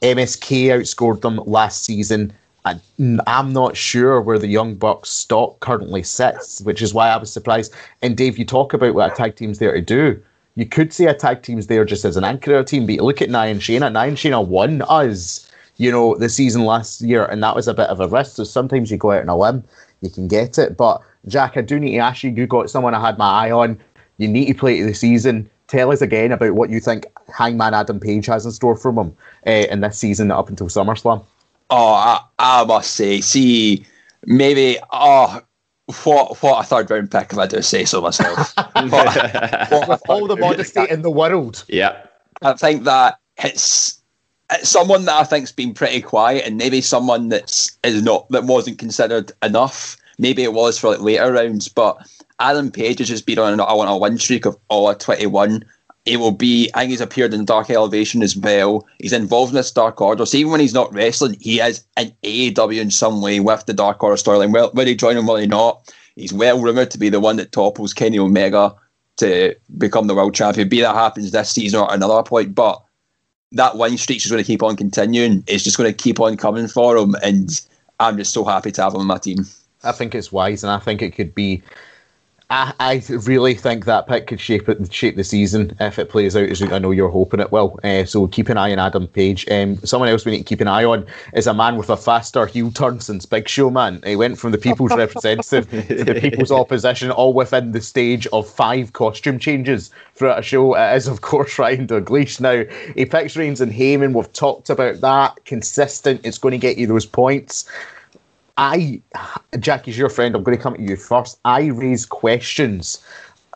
[0.00, 2.32] MSK outscored them last season.
[2.64, 2.78] I,
[3.26, 7.32] I'm not sure where the Young Bucks stock currently sits, which is why I was
[7.32, 7.74] surprised.
[8.00, 10.22] And Dave, you talk about what a tag team's there to do.
[10.54, 13.30] You could say a tag team's there just as an anchor team, but look at
[13.30, 13.92] Nia and Shayna.
[13.92, 15.48] Nia and Shayna won us,
[15.82, 18.36] you know, the season last year, and that was a bit of a risk.
[18.36, 19.64] So sometimes you go out on a limb,
[20.00, 20.76] you can get it.
[20.76, 22.30] But Jack, I do need to ask you.
[22.30, 23.80] You got someone I had my eye on.
[24.18, 25.50] You need to play to the season.
[25.66, 29.16] Tell us again about what you think Hangman Adam Page has in store for him
[29.44, 31.24] uh, in this season up until SummerSlam.
[31.70, 33.84] Oh, I, I must say, see,
[34.24, 35.40] maybe, oh,
[36.04, 38.54] what what a third round pick if I do say so myself.
[38.56, 41.64] What what With all the modesty in the world.
[41.66, 42.06] Yeah.
[42.40, 44.01] I think that it's
[44.52, 48.44] it's someone that I think's been pretty quiet, and maybe someone that's is not that
[48.44, 49.96] wasn't considered enough.
[50.18, 51.98] Maybe it was for like later rounds, but
[52.38, 55.64] Adam Page has just been on a, on a win streak of all twenty one.
[56.04, 56.68] It will be.
[56.74, 58.86] I think he's appeared in Dark Elevation as well.
[58.98, 60.26] He's involved in this Dark Order.
[60.26, 63.72] So even when he's not wrestling, he is an AEW in some way with the
[63.72, 64.52] Dark Order storyline.
[64.52, 67.36] Well, will he join him, Will he not, he's well rumored to be the one
[67.36, 68.74] that topples Kenny Omega
[69.18, 70.68] to become the world champion.
[70.68, 72.82] Be that happens this season or another point, but
[73.52, 75.44] that win streak's just going to keep on continuing.
[75.46, 77.60] It's just going to keep on coming for him, and
[78.00, 79.46] I'm just so happy to have him on my team.
[79.84, 81.62] I think it's wise, and I think it could be.
[82.52, 86.36] I, I really think that pick could shape it, shape the season if it plays
[86.36, 87.80] out as I know you're hoping it will.
[87.82, 89.48] Uh, so keep an eye on Adam Page.
[89.50, 91.96] Um, someone else we need to keep an eye on is a man with a
[91.96, 94.02] faster heel turn since Big Show Man.
[94.04, 98.46] He went from the people's representative to the people's opposition, all within the stage of
[98.46, 100.74] five costume changes throughout a show.
[100.74, 102.38] It is, of course, Ryan Douglas.
[102.38, 104.12] Now he picks Reigns and Heyman.
[104.12, 105.42] We've talked about that.
[105.46, 106.20] Consistent.
[106.22, 107.66] It's going to get you those points.
[108.56, 109.00] I,
[109.58, 110.34] Jackie's your friend.
[110.34, 111.38] I'm going to come to you first.
[111.44, 113.02] I raise questions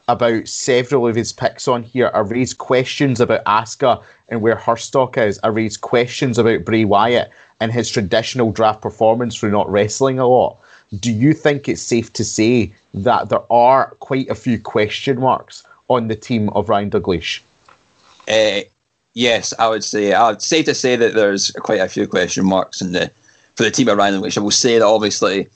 [0.09, 2.11] about several of his picks on here.
[2.15, 5.41] I raise questions about Asuka and where her stock is.
[5.43, 7.31] I raise questions about Bray Wyatt
[7.61, 10.59] and his traditional draft performance for not wrestling a lot.
[11.01, 15.65] Do you think it's safe to say that there are quite a few question marks
[15.89, 17.41] on the team of Ryan Dalglish?
[18.29, 18.61] Uh,
[19.15, 20.13] yes, I would say.
[20.13, 23.11] I would say to say that there's quite a few question marks in the
[23.57, 24.37] for the team of Ryan Dalglish.
[24.37, 25.49] I will say that obviously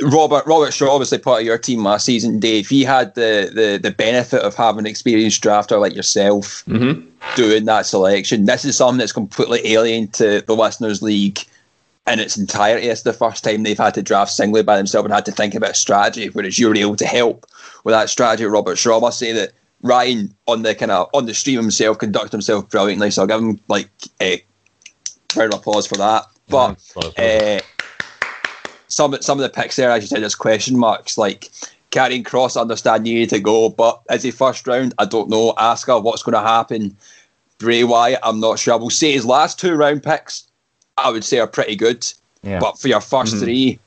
[0.00, 2.68] Robert Robert Shaw, obviously part of your team last season, Dave.
[2.68, 7.06] He had the the, the benefit of having an experienced drafter like yourself mm-hmm.
[7.36, 8.46] doing that selection.
[8.46, 11.38] This is something that's completely alien to the listeners' league
[12.06, 12.88] in its entirety.
[12.88, 15.54] It's the first time they've had to draft singly by themselves and had to think
[15.54, 17.46] about a strategy, whereas you were able to help
[17.84, 18.44] with that strategy.
[18.44, 21.98] Robert Shaw, I must say that Ryan on the kind of on the stream himself
[21.98, 23.10] conducted himself brilliantly.
[23.10, 24.42] So I'll give him like a
[25.36, 26.26] round of applause for that.
[26.48, 26.78] But.
[27.18, 27.60] Uh,
[28.88, 31.16] some some of the picks there, as you said, there's question marks.
[31.16, 31.50] Like
[31.90, 34.94] Karrion Kross, I understand need to go, but is he first round?
[34.98, 35.54] I don't know.
[35.56, 36.94] Ask her what's going to happen.
[37.58, 38.74] Bray Wyatt, I'm not sure.
[38.74, 40.46] I will say his last two round picks,
[40.98, 42.06] I would say are pretty good.
[42.42, 42.58] Yeah.
[42.58, 43.38] But for your 1st Mm-hmm.
[43.40, 43.78] three,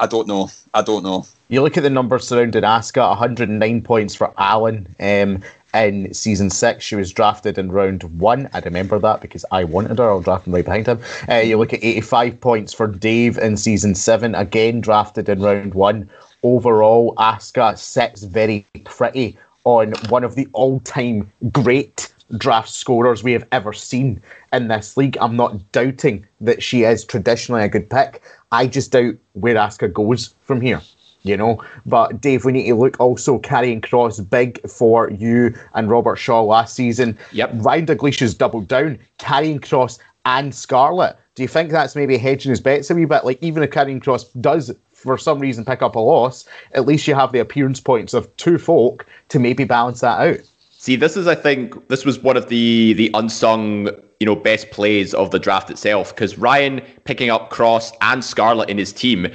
[0.00, 0.50] I don't know.
[0.74, 1.26] I don't know.
[1.48, 5.42] You look at the numbers surrounding Asuka, 109 points for Allen um,
[5.78, 6.84] in season six.
[6.84, 8.48] She was drafted in round one.
[8.52, 10.08] I remember that because I wanted her.
[10.08, 11.00] I'll draft him right behind him.
[11.28, 15.74] Uh, you look at 85 points for Dave in season seven, again drafted in round
[15.74, 16.10] one.
[16.42, 23.32] Overall, Asuka sits very pretty on one of the all time great draft scorers we
[23.32, 24.20] have ever seen
[24.52, 25.16] in this league.
[25.20, 28.22] I'm not doubting that she is traditionally a good pick.
[28.52, 30.80] I just doubt where Asuka goes from here.
[31.28, 35.90] You know, but Dave, we need to look also Karrion Kross big for you and
[35.90, 37.18] Robert Shaw last season.
[37.32, 37.50] Yep.
[37.56, 41.16] Ryan Dalglish has doubled down, Karrion Kross and Scarlett.
[41.34, 43.24] Do you think that's maybe hedging his bets a wee bit?
[43.24, 47.06] Like even if Karrion Kross does for some reason pick up a loss, at least
[47.06, 50.40] you have the appearance points of two folk to maybe balance that out.
[50.78, 53.88] See, this is, I think, this was one of the the unsung,
[54.20, 56.14] you know, best plays of the draft itself.
[56.14, 59.32] Because Ryan picking up Kross and Scarlett in his team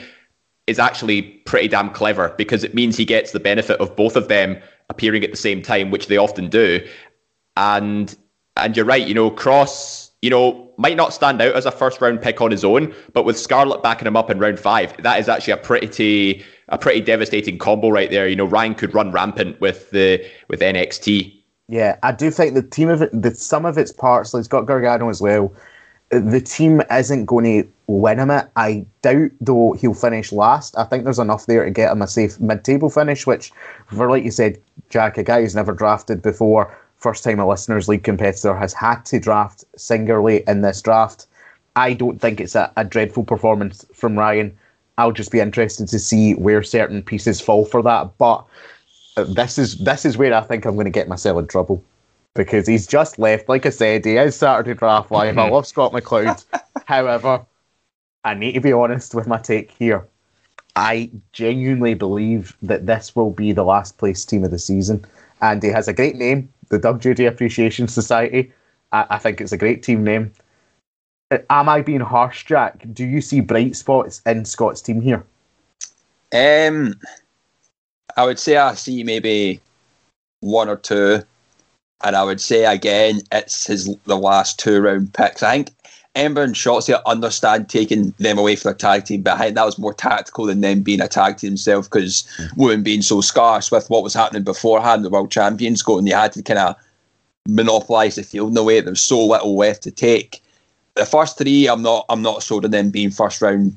[0.67, 4.27] is actually pretty damn clever because it means he gets the benefit of both of
[4.27, 4.57] them
[4.89, 6.85] appearing at the same time, which they often do.
[7.57, 8.15] And
[8.55, 12.01] and you're right, you know, Kross, you know, might not stand out as a first
[12.01, 15.19] round pick on his own, but with Scarlett backing him up in round five, that
[15.19, 18.27] is actually a pretty a pretty devastating combo right there.
[18.27, 21.41] You know, Ryan could run rampant with the with NXT.
[21.69, 24.65] Yeah, I do think the team of it, the sum of its parts, it's got
[24.65, 25.53] Gargano as well.
[26.19, 28.47] The team isn't going to win him it.
[28.55, 30.77] I doubt though he'll finish last.
[30.77, 33.25] I think there's enough there to get him a safe mid-table finish.
[33.25, 33.51] Which,
[33.87, 37.87] for like you said, Jack, a guy who's never drafted before, first time a listeners
[37.87, 41.27] league competitor has had to draft singularly in this draft.
[41.75, 44.55] I don't think it's a, a dreadful performance from Ryan.
[44.97, 48.17] I'll just be interested to see where certain pieces fall for that.
[48.17, 48.45] But
[49.17, 51.83] uh, this is this is where I think I'm going to get myself in trouble
[52.35, 53.49] because he's just left.
[53.49, 55.37] Like I said, he is Saturday Draft Live.
[55.37, 56.43] I love Scott McLeod.
[56.85, 57.45] However,
[58.23, 60.07] I need to be honest with my take here.
[60.75, 65.05] I genuinely believe that this will be the last place team of the season,
[65.41, 68.51] and he has a great name, the Doug Judy Appreciation Society.
[68.91, 70.31] I, I think it's a great team name.
[71.29, 72.85] Uh, Am I being harsh, Jack?
[72.93, 75.23] Do you see bright spots in Scott's team here?
[76.33, 76.99] Um,
[78.17, 79.61] I would say I see maybe
[80.39, 81.21] one or two,
[82.03, 85.43] and I would say again it's his the last two round picks.
[85.43, 85.71] I think
[86.15, 89.65] Ember and Shotzi understand taking them away from their tag team, but I think that
[89.65, 92.61] was more tactical than them being a tag team themselves because hmm.
[92.61, 96.33] women being so scarce with what was happening beforehand, the world champions going, they had
[96.33, 96.75] to kind of
[97.47, 98.79] monopolise the field in a way.
[98.79, 100.43] There was so little left to take.
[100.95, 103.75] The first three, I'm not, I'm not sold on them being first round,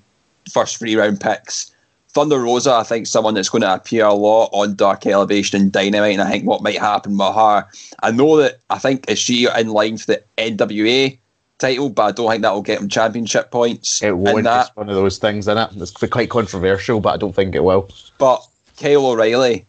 [0.53, 1.73] first three round picks.
[2.17, 5.71] Thunder Rosa, I think someone that's going to appear a lot on Dark Elevation and
[5.71, 7.67] Dynamite, and I think what might happen with her.
[8.03, 11.19] I know that I think is she in line for the NWA
[11.59, 14.03] title, but I don't think that will get him championship points.
[14.03, 14.45] It won't.
[14.45, 14.69] that.
[14.69, 15.69] It's one of those things, in it?
[15.77, 17.91] It's quite controversial, but I don't think it will.
[18.17, 18.43] But
[18.81, 19.67] Kyle O'Reilly,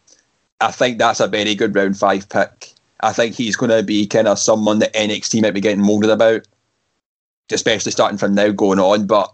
[0.62, 2.72] I think that's a very good round five pick.
[3.02, 6.12] I think he's going to be kind of someone that NXT might be getting molded
[6.12, 6.48] about,
[7.52, 9.06] especially starting from now going on.
[9.06, 9.34] But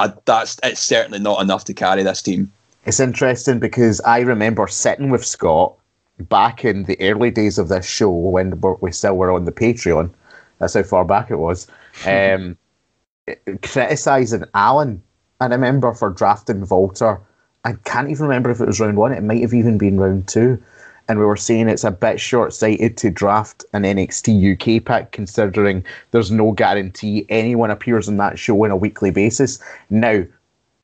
[0.00, 2.50] I, that's it's certainly not enough to carry this team.
[2.86, 5.74] It's interesting because I remember sitting with Scott
[6.18, 10.10] back in the early days of this show when we still were on the Patreon.
[10.58, 11.66] That's how far back it was.
[12.06, 12.56] Um,
[13.62, 15.02] criticizing Alan,
[15.40, 17.20] I remember for drafting Walter.
[17.64, 19.12] I can't even remember if it was round one.
[19.12, 20.62] It might have even been round two.
[21.10, 25.10] And we were saying it's a bit short sighted to draft an NXT UK pick,
[25.10, 29.58] considering there's no guarantee anyone appears on that show on a weekly basis.
[29.90, 30.22] Now,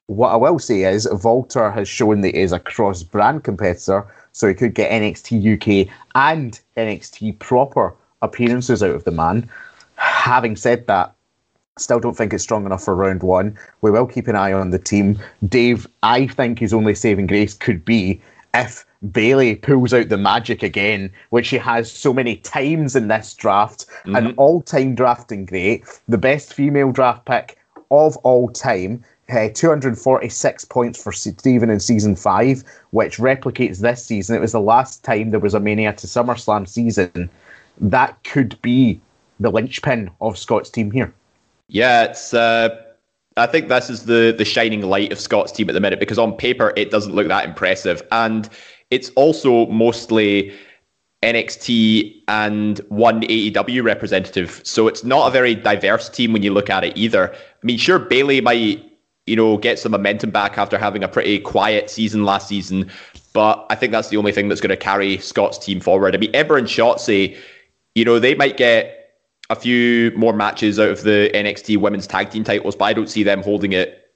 [0.06, 4.06] What I will say is Walter has shown that he is a cross brand competitor,
[4.32, 9.48] so he could get NXT UK and NXT proper appearances out of the man.
[9.96, 11.12] Having said that,
[11.76, 13.58] still don't think it's strong enough for round one.
[13.80, 15.18] We will keep an eye on the team.
[15.48, 18.20] Dave, I think his only saving grace could be
[18.54, 23.34] if Bayley pulls out the magic again, which she has so many times in this
[23.34, 24.16] draft, mm-hmm.
[24.16, 27.58] an all time drafting great, the best female draft pick
[27.90, 29.04] of all time.
[29.28, 34.36] Uh, 246 points for Stephen in season five, which replicates this season.
[34.36, 37.28] It was the last time there was a Mania to SummerSlam season.
[37.80, 39.00] That could be
[39.40, 41.12] the linchpin of Scott's team here.
[41.68, 42.32] Yeah, it's.
[42.32, 42.82] Uh,
[43.36, 46.18] I think this is the the shining light of Scott's team at the minute because
[46.18, 48.48] on paper it doesn't look that impressive, and
[48.90, 50.52] it's also mostly
[51.22, 54.60] NXT and one AEW representative.
[54.64, 57.32] So it's not a very diverse team when you look at it either.
[57.32, 58.84] I mean, sure, Bayley might,
[59.26, 62.90] you know, get some momentum back after having a pretty quiet season last season,
[63.32, 66.14] but I think that's the only thing that's going to carry Scott's team forward.
[66.14, 67.36] I mean, Ember and Shotzi,
[67.94, 69.14] you know, they might get
[69.50, 73.08] a few more matches out of the NXT women's tag team titles, but I don't
[73.08, 74.12] see them holding it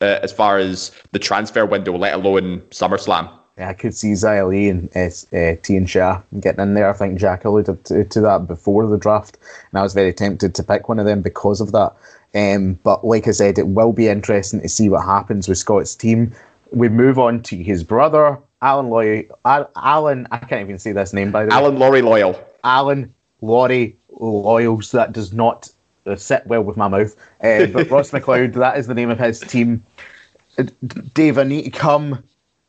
[0.00, 3.30] uh, as far as the transfer window, let alone SummerSlam.
[3.58, 6.90] Yeah, I could see Li and uh, uh, Tian Sha getting in there.
[6.90, 9.38] I think Jack alluded to, to, that before the draft,
[9.70, 11.94] and I was very tempted to pick one of them because of that.
[12.34, 15.94] Um, but like I said, it will be interesting to see what happens with Scott's
[15.94, 16.32] team.
[16.72, 19.28] We move on to his brother, Alan Loy.
[19.44, 21.56] Alan, I can't even say this name by the way.
[21.56, 22.36] Alan Laurie Loyal.
[22.64, 24.90] Alan Laurie Loyals.
[24.90, 25.70] That does not
[26.06, 27.14] uh, sit well with my mouth.
[27.40, 29.84] Uh, but Ross McLeod, that is the name of his team.
[31.14, 32.24] Dave, I need to come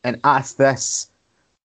[0.05, 1.09] and ask this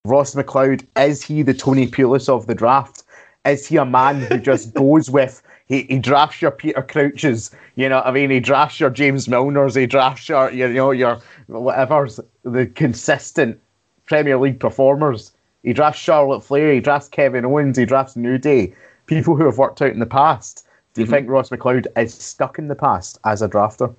[0.05, 3.05] Ross McLeod, is he the Tony Pulis of the draft?
[3.45, 7.89] Is he a man who just goes with he, he drafts your Peter Crouches, you
[7.89, 8.29] know I mean?
[8.29, 13.61] He drafts your James Milners, he drafts your you know your whatever's the consistent
[14.05, 15.31] Premier League performers.
[15.63, 18.75] He drafts Charlotte Flair, he drafts Kevin Owens, he drafts New Day,
[19.07, 20.67] people who have worked out in the past.
[20.95, 21.15] Do you mm-hmm.
[21.15, 23.95] think Ross McLeod is stuck in the past as a drafter?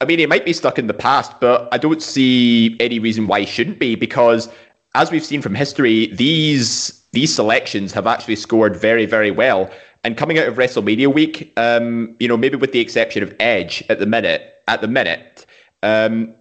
[0.00, 3.26] I mean, he might be stuck in the past, but I don't see any reason
[3.26, 4.48] why he shouldn't be because,
[4.94, 9.70] as we've seen from history, these these selections have actually scored very, very well.
[10.02, 13.82] And coming out of WrestleMania week, um, you know, maybe with the exception of Edge
[13.88, 15.46] at the minute, at the minute,
[15.82, 16.34] um,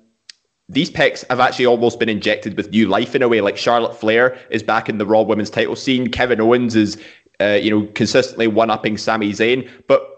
[0.67, 3.39] these picks have actually almost been injected with new life in a way.
[3.39, 6.09] Like Charlotte Flair is back in the Raw Women's Title scene.
[6.09, 6.97] Kevin Owens is,
[7.39, 9.69] uh, you know, consistently one upping Sami Zayn.
[9.87, 10.12] But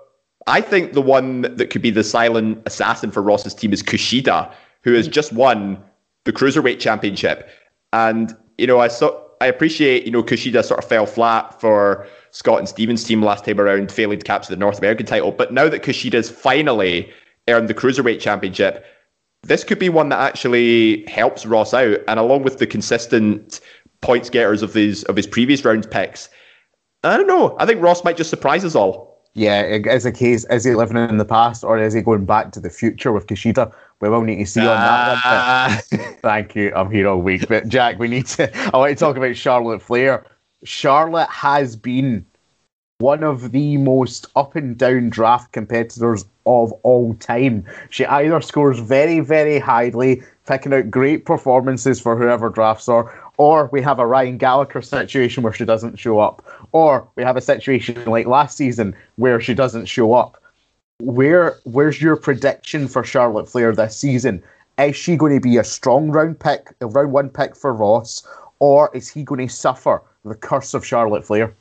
[0.47, 4.53] I think the one that could be the silent assassin for Ross's team is Kushida,
[4.83, 5.11] who has hmm.
[5.11, 5.81] just won
[6.25, 7.49] the cruiserweight championship.
[7.93, 12.07] And you know, I saw I appreciate you know Kushida sort of fell flat for
[12.31, 15.31] Scott and Stevens' team last time around, failing to capture the North American title.
[15.31, 17.11] But now that Kushida's finally
[17.47, 18.85] earned the cruiserweight championship,
[19.43, 21.99] this could be one that actually helps Ross out.
[22.07, 23.61] And along with the consistent
[24.01, 26.29] points getters of his of his previous round picks,
[27.03, 27.55] I don't know.
[27.59, 30.95] I think Ross might just surprise us all yeah, is a case, is he living
[30.95, 33.71] in the past or is he going back to the future with Kushida?
[33.99, 35.21] We will need to see on that one.
[35.25, 35.81] Ah.
[36.21, 36.73] thank you.
[36.73, 37.47] I'm here all week.
[37.49, 40.25] But Jack, we need to I want to talk about Charlotte Flair.
[40.63, 42.25] Charlotte has been
[42.99, 47.65] one of the most up and down draft competitors of all time.
[47.89, 53.69] She either scores very, very highly, picking out great performances for whoever drafts her, or
[53.73, 56.45] we have a Ryan Gallagher situation where she doesn't show up,
[56.75, 60.43] or we have a situation like last season where she doesn't show up.
[60.99, 64.43] Where where's your prediction for Charlotte Flair this season?
[64.77, 68.27] Is she going to be a strong round pick, a round one pick for Ross,
[68.59, 71.53] or is he going to suffer the curse of Charlotte Flair?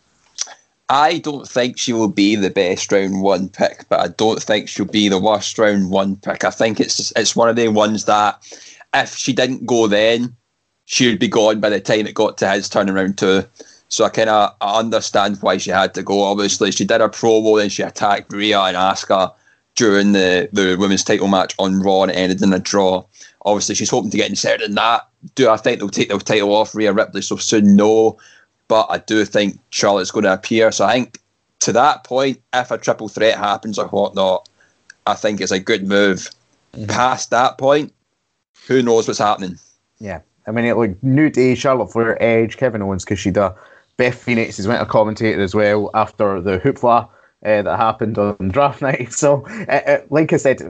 [0.89, 4.69] I don't think she will be the best round one pick, but I don't think
[4.69, 6.43] she'll be the worst round one pick.
[6.43, 8.43] I think it's it's one of the ones that
[8.93, 10.35] if she didn't go then,
[10.87, 13.45] she would be gone by the time it got to his turnaround too.
[13.89, 16.23] So I kind of understand why she had to go.
[16.23, 19.33] Obviously, she did a promo, then she attacked Rhea and Asuka
[19.77, 23.05] during the, the women's title match on Raw and ended in a draw.
[23.45, 25.07] Obviously, she's hoping to get inserted in that.
[25.35, 27.77] Do I think they'll take the title off Rhea Ripley so soon?
[27.77, 28.19] No.
[28.69, 30.73] But I do think Charlotte's going to appear.
[30.73, 31.19] So I think
[31.61, 34.49] to that point, if a triple threat happens or whatnot,
[35.07, 36.31] I think it's a good move.
[36.75, 36.87] Mm-hmm.
[36.87, 37.93] Past that point,
[38.67, 39.59] who knows what's happening?
[39.99, 43.57] Yeah, I mean, it like New Day, Charlotte Flair, Edge, Kevin Owens, Kushida,
[43.97, 47.09] Beth Phoenix is went a commentator as well after the hoopla
[47.45, 49.13] uh, that happened on draft night.
[49.13, 50.61] So, uh, uh, like I said,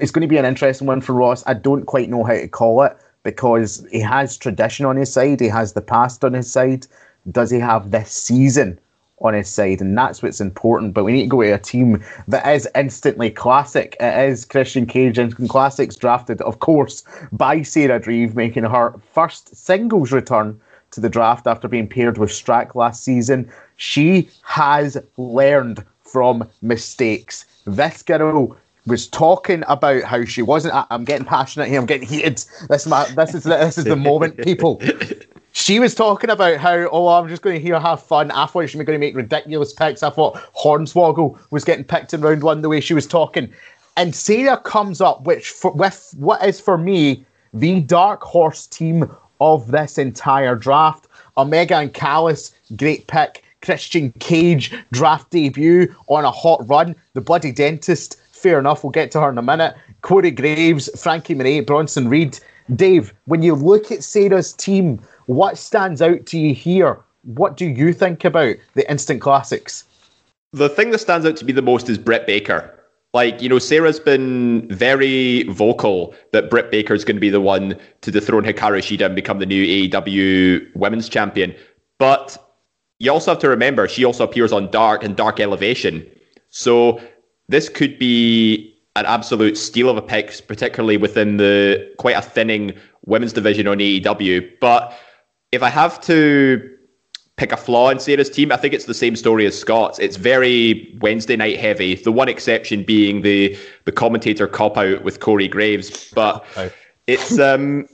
[0.00, 1.42] it's going to be an interesting one for Ross.
[1.46, 5.40] I don't quite know how to call it because he has tradition on his side,
[5.40, 6.86] he has the past on his side.
[7.30, 8.78] Does he have this season
[9.20, 10.94] on his side, and that's what's important.
[10.94, 13.96] But we need to go to a team that is instantly classic.
[14.00, 19.54] It is Christian Cage Instant Classics, drafted, of course, by Sarah Dreeve, making her first
[19.54, 20.58] singles return
[20.92, 23.50] to the draft after being paired with Strack last season.
[23.76, 27.44] She has learned from mistakes.
[27.66, 30.74] This girl was talking about how she wasn't.
[30.90, 31.78] I'm getting passionate here.
[31.78, 32.44] I'm getting heated.
[32.68, 34.82] This is my, this is this is the moment, people.
[35.52, 38.30] She was talking about how, oh, I'm just going to here have fun.
[38.30, 40.02] I thought she was going to make ridiculous picks.
[40.02, 43.52] I thought Hornswoggle was getting picked in round one the way she was talking.
[43.96, 49.10] And Sarah comes up which for, with what is for me the dark horse team
[49.40, 51.06] of this entire draft.
[51.36, 53.44] Omega and Callis, great pick.
[53.62, 56.96] Christian Cage, draft debut on a hot run.
[57.12, 58.82] The Bloody Dentist, fair enough.
[58.82, 59.74] We'll get to her in a minute.
[60.02, 62.38] Corey Graves, Frankie Monet, Bronson Reed.
[62.74, 66.98] Dave, when you look at Sarah's team, what stands out to you here?
[67.22, 69.84] What do you think about the instant classics?
[70.52, 72.74] The thing that stands out to me the most is Britt Baker.
[73.12, 77.76] Like, you know, Sarah's been very vocal that Britt Baker's going to be the one
[78.02, 81.54] to dethrone Hikaru Shida and become the new AEW women's champion.
[81.98, 82.38] But
[83.00, 86.06] you also have to remember she also appears on Dark and Dark Elevation.
[86.50, 87.00] So
[87.48, 92.74] this could be an absolute steal of a pick, particularly within the quite a thinning
[93.06, 94.48] women's division on AEW.
[94.60, 94.96] But
[95.50, 96.76] if I have to
[97.40, 99.98] pick a flaw in Sarah's team, I think it's the same story as Scott's.
[99.98, 101.94] It's very Wednesday night heavy.
[101.94, 106.44] The one exception being the the commentator cop out with Corey Graves, but
[107.06, 107.88] it's um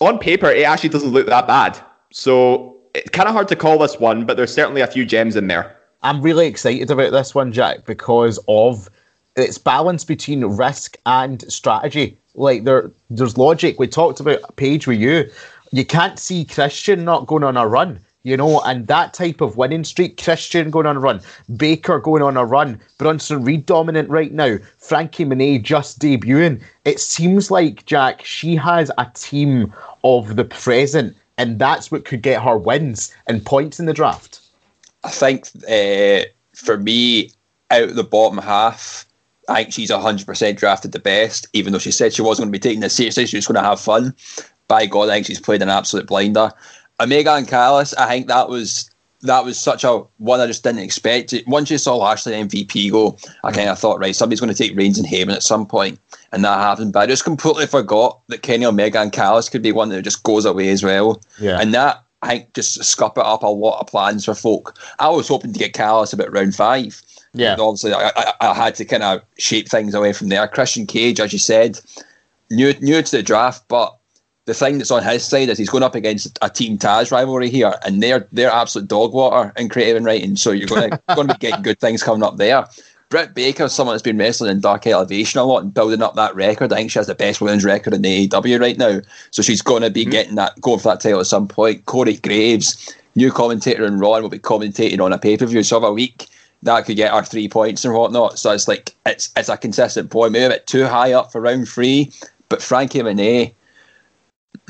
[0.00, 1.80] on paper it actually doesn't look that bad.
[2.12, 5.36] So it's kind of hard to call this one, but there's certainly a few gems
[5.36, 5.74] in there.
[6.02, 8.90] I'm really excited about this one, Jack, because of
[9.36, 12.18] its balance between risk and strategy.
[12.34, 13.78] Like there, there's logic.
[13.78, 15.30] We talked about Paige with you
[15.72, 18.00] you can't see Christian not going on a run.
[18.22, 21.22] You know, and that type of winning streak, Christian going on a run,
[21.56, 26.60] Baker going on a run, Bronson Reed dominant right now, Frankie Monet just debuting.
[26.84, 29.72] It seems like, Jack, she has a team
[30.04, 34.40] of the present, and that's what could get her wins and points in the draft.
[35.02, 37.30] I think uh, for me,
[37.70, 39.06] out the bottom half,
[39.48, 42.58] I think she's 100% drafted the best, even though she said she wasn't going to
[42.58, 44.14] be taking this seriously, she was going to have fun
[44.70, 46.52] by God, I think she's played an absolute blinder.
[47.00, 48.90] Omega and Callis, I think that was
[49.22, 51.32] that was such a one I just didn't expect.
[51.32, 51.46] It.
[51.46, 53.54] Once you saw Lashley MVP go, I mm.
[53.54, 55.98] kind of thought, right, somebody's going to take Reigns and Heyman at some point,
[56.32, 56.92] and that happened.
[56.92, 60.22] But I just completely forgot that Kenny Omega and Callis could be one that just
[60.22, 61.20] goes away as well.
[61.38, 61.60] Yeah.
[61.60, 64.78] And that I think just scupped up a lot of plans for folk.
[64.98, 67.00] I was hoping to get Callis about round five.
[67.32, 67.52] Yeah.
[67.52, 70.46] And obviously, I, I, I had to kind of shape things away from there.
[70.48, 71.78] Christian Cage, as you said,
[72.50, 73.96] new new to the draft, but
[74.50, 77.48] the thing that's on his side is he's going up against a Team Taz rivalry
[77.48, 80.34] here, and they're they're absolute dog water in creative and writing.
[80.34, 82.66] So you're going to going to be getting good things coming up there.
[83.10, 86.16] Britt Baker, is someone that's been wrestling in Dark Elevation a lot and building up
[86.16, 86.72] that record.
[86.72, 89.00] I think she has the best women's record in the AEW right now.
[89.30, 90.10] So she's going to be mm-hmm.
[90.10, 91.86] getting that going for that title at some point.
[91.86, 95.62] Corey Graves, new commentator in Raw, will be commentating on a pay per view.
[95.62, 96.26] So a week
[96.64, 98.36] that could get our three points and whatnot.
[98.38, 100.32] So it's like it's it's a consistent point.
[100.32, 102.12] Maybe a bit too high up for round three,
[102.48, 103.54] but Frankie Monet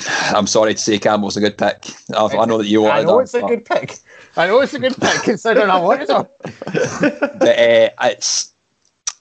[0.09, 1.87] I'm sorry to say Campbell's a good pick.
[2.15, 3.99] I, I know that you wanted I know it's a good pick.
[4.37, 6.27] I know it's a good pick considering I wanted him.
[7.39, 8.53] but uh, it's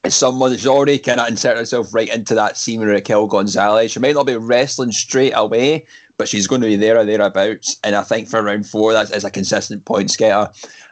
[0.04, 3.92] it's someone that's already kind of inserted herself right into that scene with Raquel Gonzalez.
[3.92, 5.86] She might not be wrestling straight away,
[6.18, 7.80] but she's going to be there or thereabouts.
[7.84, 10.52] And I think for round four, that's is a consistent point getter.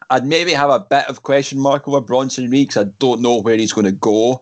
[0.10, 3.42] I'd maybe have a bit of question mark over Bronson Reed because I don't know
[3.42, 4.42] where he's going to go.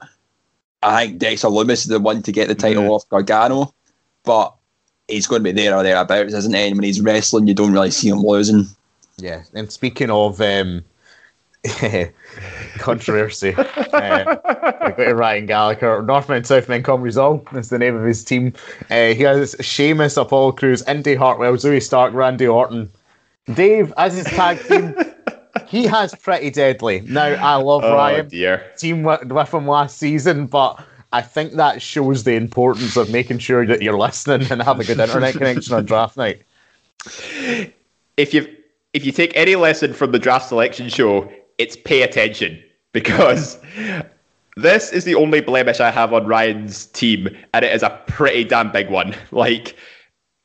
[0.82, 2.90] I think Dexter Lumis is the one to get the title mm.
[2.90, 3.74] off Gargano,
[4.24, 4.55] but
[5.08, 6.68] he's going to be there or thereabouts, isn't he?
[6.68, 8.66] And when he's wrestling, you don't really see him losing.
[9.18, 10.84] Yeah, and speaking of um,
[12.80, 14.36] controversy, uh,
[14.86, 18.54] we go to Ryan Gallagher, Northman Southman Comrizol is the name of his team.
[18.90, 22.92] Uh, he has Sheamus, Apollo Crews, Indi Hartwell, Zoey Stark, Randy Orton.
[23.54, 24.96] Dave, as his tag team,
[25.68, 27.02] he has pretty deadly.
[27.02, 28.28] Now, I love oh, Ryan.
[28.28, 28.66] Dear.
[28.78, 33.40] Team with, with him last season, but I think that shows the importance of making
[33.40, 36.42] sure that you're listening and have a good internet connection on draft night.
[38.18, 38.48] If you
[38.94, 42.62] if you take any lesson from the draft selection show, it's pay attention
[42.94, 43.60] because
[44.56, 48.46] this is the only blemish I have on Ryan's team, and it is a pretty
[48.46, 49.14] damn big one.
[49.32, 49.76] Like,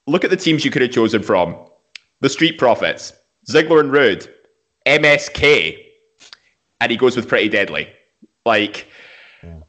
[0.07, 1.57] look at the teams you could have chosen from:
[2.21, 3.13] the Street Profits,
[3.49, 4.29] Ziggler and Roode,
[4.87, 5.79] MSK,
[6.81, 7.89] and he goes with Pretty Deadly.
[8.45, 8.89] Like,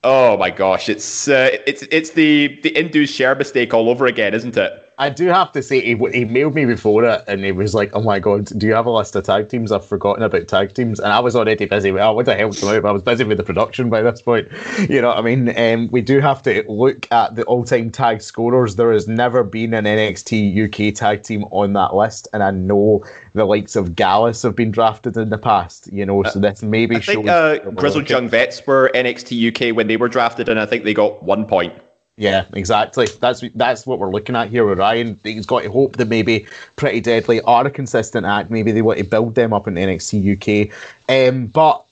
[0.04, 4.34] Oh my gosh, it's uh, it's it's the the induced share mistake all over again,
[4.34, 4.91] isn't it?
[5.02, 7.90] I do have to say, he, he mailed me before it and he was like,
[7.94, 9.72] Oh my God, do you have a list of tag teams?
[9.72, 11.00] I've forgotten about tag teams.
[11.00, 11.92] And I was already busy.
[11.92, 14.04] Well, I would have helped him out, but I was busy with the production by
[14.04, 14.48] this point.
[14.88, 15.58] You know what I mean?
[15.58, 18.76] Um, we do have to look at the all time tag scorers.
[18.76, 22.28] There has never been an NXT UK tag team on that list.
[22.32, 26.22] And I know the likes of Gallus have been drafted in the past, you know,
[26.24, 30.10] so this maybe I think uh, Grizzled Young Vets were NXT UK when they were
[30.10, 31.74] drafted, and I think they got one point.
[32.22, 33.08] Yeah, exactly.
[33.20, 35.20] That's that's what we're looking at here with Ryan.
[35.24, 36.46] He's got to hope that maybe
[36.76, 38.52] Pretty Deadly are a consistent act.
[38.52, 40.72] Maybe they want to build them up in NXT UK.
[41.10, 41.84] Um, but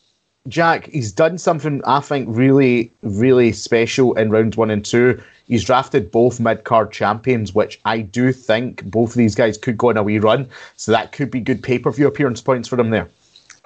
[0.47, 5.19] Jack, he's done something I think really, really special in round one and two.
[5.47, 9.80] He's drafted both mid card champions, which I do think both of these guys could
[9.80, 10.47] go on a wee run.
[10.75, 13.09] So that could be good pay per view appearance points for them there.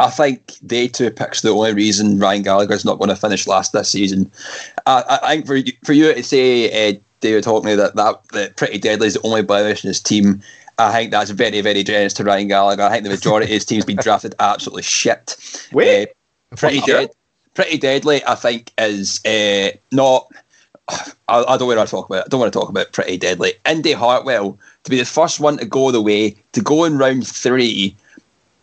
[0.03, 3.71] I think day two picks the only reason Ryan Gallagher's not going to finish last
[3.71, 4.29] this season.
[4.85, 8.57] I, I think for you, for you to say, uh, David Hockney, that, that that
[8.57, 10.43] Pretty Deadly is the only blemish in his team,
[10.77, 12.83] I think that's very, very generous to Ryan Gallagher.
[12.83, 15.37] I think the majority of his team's been drafted absolutely shit.
[15.71, 17.09] Wait, uh, pretty, dead,
[17.53, 20.27] pretty Deadly, I think, is uh, not.
[21.29, 22.23] I, I, don't want to talk about.
[22.23, 22.25] It.
[22.25, 23.53] I don't want to talk about Pretty Deadly.
[23.65, 27.25] Indi Hartwell to be the first one to go the way to go in round
[27.25, 27.95] three.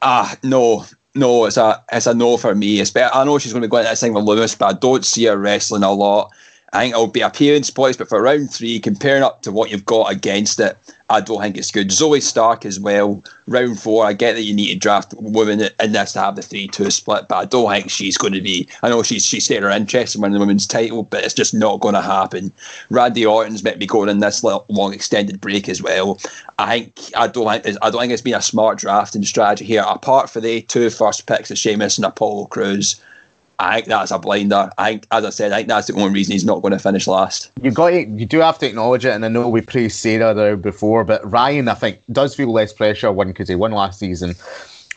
[0.03, 0.85] Ah, no,
[1.15, 2.81] no, it's a it's a no for me.
[2.81, 5.05] I know she's going to be going to this thing with Lumis, but I don't
[5.05, 6.31] see her wrestling a lot.
[6.73, 9.85] I think it'll be appearance points, but for round three, comparing up to what you've
[9.85, 10.77] got against it,
[11.09, 11.89] I don't think it's good.
[11.89, 13.25] Zoey Stark as well.
[13.47, 16.43] Round four, I get that you need to draft women in this to have the
[16.43, 18.69] three-two split, but I don't think she's going to be.
[18.85, 21.53] I know she's she's said her interest in winning the women's title, but it's just
[21.53, 22.53] not going to happen.
[22.91, 26.21] Randy Orton's meant to be going in this long extended break as well.
[26.61, 29.85] I think I don't think I don't think it's been a smart drafting strategy here.
[29.85, 33.01] Apart from the two first picks of Sheamus and Apollo Crews,
[33.61, 34.71] I think that's a blinder.
[34.79, 36.79] I think, as I said, I think that's the only reason he's not going to
[36.79, 37.51] finish last.
[37.61, 40.33] You got to, you do have to acknowledge it, and I know we praised Sarah
[40.33, 43.13] there before, but Ryan, I think, does feel less pressure.
[43.13, 44.35] One because he won last season.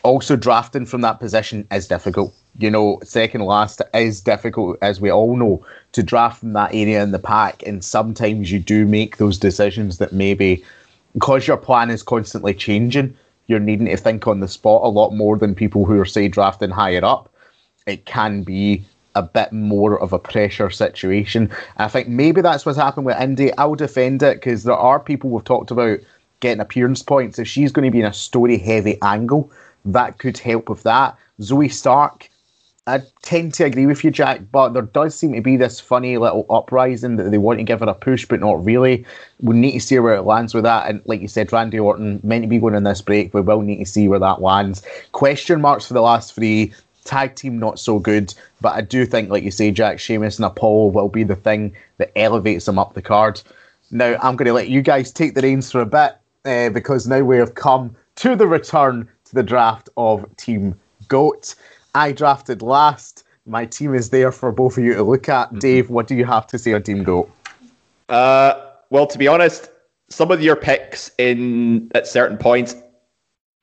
[0.02, 2.34] Also, drafting from that position is difficult.
[2.58, 7.02] You know, second last is difficult, as we all know, to draft from that area
[7.02, 7.62] in the pack.
[7.66, 10.64] And sometimes you do make those decisions that maybe,
[11.12, 15.10] because your plan is constantly changing, you're needing to think on the spot a lot
[15.10, 17.28] more than people who are, say, drafting higher up
[17.86, 21.50] it can be a bit more of a pressure situation.
[21.76, 23.52] I think maybe that's what's happened with Indi.
[23.56, 26.00] I'll defend it because there are people we've talked about
[26.40, 27.38] getting appearance points.
[27.38, 29.50] If she's going to be in a story heavy angle,
[29.84, 31.16] that could help with that.
[31.40, 32.28] Zoey Stark,
[32.86, 36.18] I tend to agree with you, Jack, but there does seem to be this funny
[36.18, 39.06] little uprising that they want to give her a push, but not really.
[39.40, 40.88] We need to see where it lands with that.
[40.88, 43.32] And like you said, Randy Orton meant to be going in this break.
[43.32, 44.82] We will need to see where that lands.
[45.12, 46.72] Question marks for the last three.
[47.04, 50.46] Tag team not so good, but I do think, like you say, Jack Sheamus and
[50.46, 53.42] Apollo will be the thing that elevates them up the card.
[53.90, 57.06] Now I'm going to let you guys take the reins for a bit uh, because
[57.06, 60.78] now we have come to the return to the draft of Team
[61.08, 61.54] Goat.
[61.94, 63.24] I drafted last.
[63.46, 65.48] My team is there for both of you to look at.
[65.48, 65.58] Mm-hmm.
[65.58, 67.30] Dave, what do you have to say on Team Goat?
[68.08, 69.70] Uh, well, to be honest,
[70.08, 72.74] some of your picks in at certain points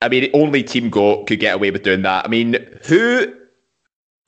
[0.01, 2.25] I mean, only Team Goat could get away with doing that.
[2.25, 3.33] I mean, who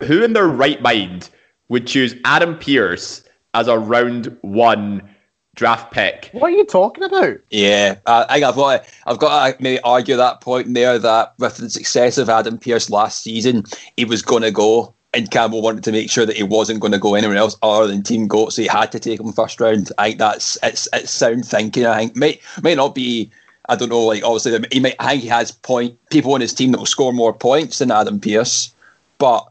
[0.02, 1.30] who in their right mind
[1.70, 5.08] would choose Adam Pearce as a round one
[5.56, 6.30] draft pick?
[6.34, 7.38] What are you talking about?
[7.50, 11.34] Yeah, I think I've got to, I've got to maybe argue that point there that
[11.40, 13.64] with the success of Adam Pearce last season,
[13.98, 14.94] he was going to go.
[15.16, 17.86] And Campbell wanted to make sure that he wasn't going to go anywhere else other
[17.86, 19.92] than Team Goat, so he had to take him first round.
[20.00, 21.86] I think that's it's it's sound thinking.
[21.86, 23.30] I think may may not be
[23.70, 26.54] I don't know, like obviously he might I think he has point people on his
[26.54, 28.74] team that will score more points than Adam Pearce,
[29.18, 29.48] but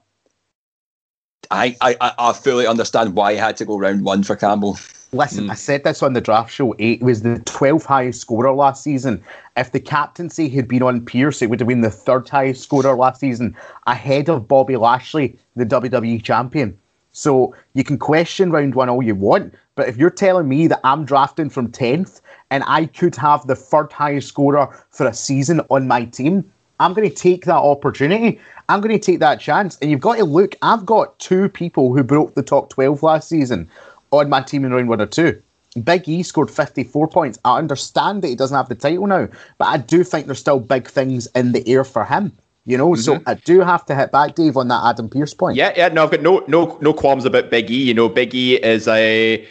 [1.50, 4.78] I I, I fully understand why he had to go round one for Campbell.
[5.14, 5.50] Listen, mm.
[5.50, 6.74] I said this on the draft show.
[6.78, 9.22] Eight was the 12th highest scorer last season.
[9.58, 12.94] If the captaincy had been on Pearce, it would have been the third highest scorer
[12.94, 13.54] last season,
[13.86, 16.78] ahead of Bobby Lashley, the WWE champion.
[17.12, 20.80] So you can question round one all you want, but if you're telling me that
[20.82, 22.22] I'm drafting from 10th
[22.53, 26.44] and I could have the third highest scorer for a season on my team,
[26.80, 28.38] I'm going to take that opportunity.
[28.68, 29.78] I'm going to take that chance.
[29.78, 33.30] And you've got to look, I've got two people who broke the top 12 last
[33.30, 33.70] season
[34.11, 35.40] on my team in round one or two.
[35.82, 37.38] Big E scored 54 points.
[37.46, 40.61] I understand that he doesn't have the title now, but I do think there's still
[40.61, 42.32] big things in the air for him.
[42.66, 43.00] You know, mm-hmm.
[43.00, 45.57] so I do have to hit back, Dave, on that Adam Pearce point.
[45.57, 47.82] Yeah, yeah, no, I've got no no no qualms about Big E.
[47.82, 49.48] You know, Big E is a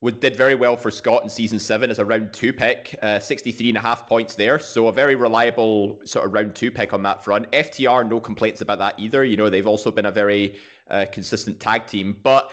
[0.00, 3.18] would did very well for Scott in season seven as a round two pick, uh,
[3.18, 4.60] 63 and a half points there.
[4.60, 7.50] So a very reliable sort of round two pick on that front.
[7.50, 9.24] FTR, no complaints about that either.
[9.24, 12.20] You know, they've also been a very uh, consistent tag team.
[12.22, 12.52] But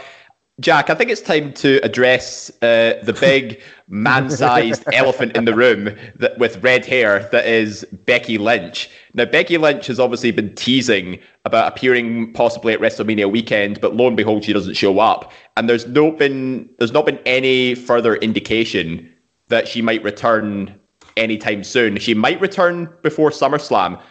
[0.61, 5.93] Jack, I think it's time to address uh, the big man-sized elephant in the room
[6.15, 8.89] that, with red hair that is Becky Lynch.
[9.15, 14.07] Now, Becky Lynch has obviously been teasing about appearing possibly at WrestleMania weekend, but lo
[14.07, 15.33] and behold, she doesn't show up.
[15.57, 19.13] And there's no been there's not been any further indication
[19.49, 20.73] that she might return
[21.17, 21.99] anytime soon.
[21.99, 24.01] She might return before SummerSlam,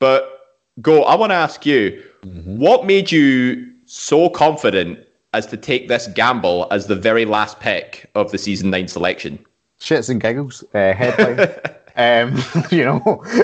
[0.00, 0.40] but
[0.80, 1.04] go.
[1.04, 2.58] I want to ask you, mm-hmm.
[2.58, 4.98] what made you so confident
[5.32, 9.38] as to take this gamble as the very last pick of the season nine selection?
[9.80, 10.62] Shits and giggles.
[10.74, 11.48] Uh, headline.
[11.96, 12.98] um, you know,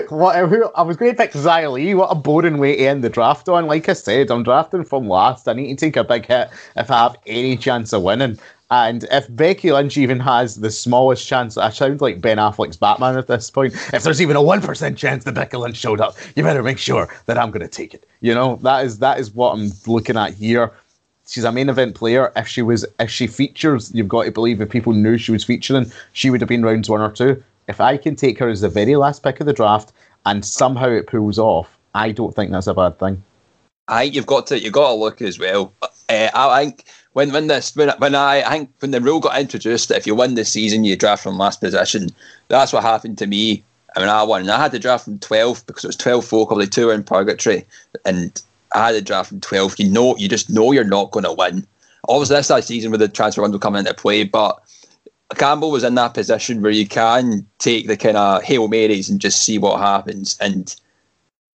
[0.09, 1.93] what I was going to pick Li.
[1.93, 3.67] What a boring way to end the draft on.
[3.67, 5.47] Like I said, I'm drafting from last.
[5.47, 8.39] I need to take a big hit if I have any chance of winning.
[8.71, 13.17] And if Becky Lynch even has the smallest chance, I sound like Ben Affleck's Batman
[13.17, 13.73] at this point.
[13.91, 16.77] If there's even a one percent chance that Becky Lynch showed up, you better make
[16.77, 18.07] sure that I'm going to take it.
[18.21, 20.71] You know, that is that is what I'm looking at here
[21.29, 22.31] she's a main event player.
[22.35, 25.43] If she was, if she features, you've got to believe if people knew she was
[25.43, 27.41] featuring, she would have been rounds one or two.
[27.67, 29.93] If I can take her as the very last pick of the draft
[30.25, 33.23] and somehow it pulls off, I don't think that's a bad thing.
[33.87, 35.73] I you've got to you've got to look as well.
[35.81, 39.39] Uh, I think when when this when, when I, I think when the rule got
[39.39, 42.09] introduced that if you win this season you draft from last position,
[42.47, 43.63] that's what happened to me.
[43.95, 44.47] I mean, I won.
[44.49, 47.65] I had to draft from twelve because it was twelve folk, only two in purgatory,
[48.05, 48.39] and
[48.73, 49.79] I had a draft from 12.
[49.79, 51.65] You know, you just know you're not going to win.
[52.07, 54.59] Obviously, this that season with the transfer window coming into play, but
[55.35, 59.21] Campbell was in that position where you can take the kind of Hail Marys and
[59.21, 60.37] just see what happens.
[60.39, 60.75] And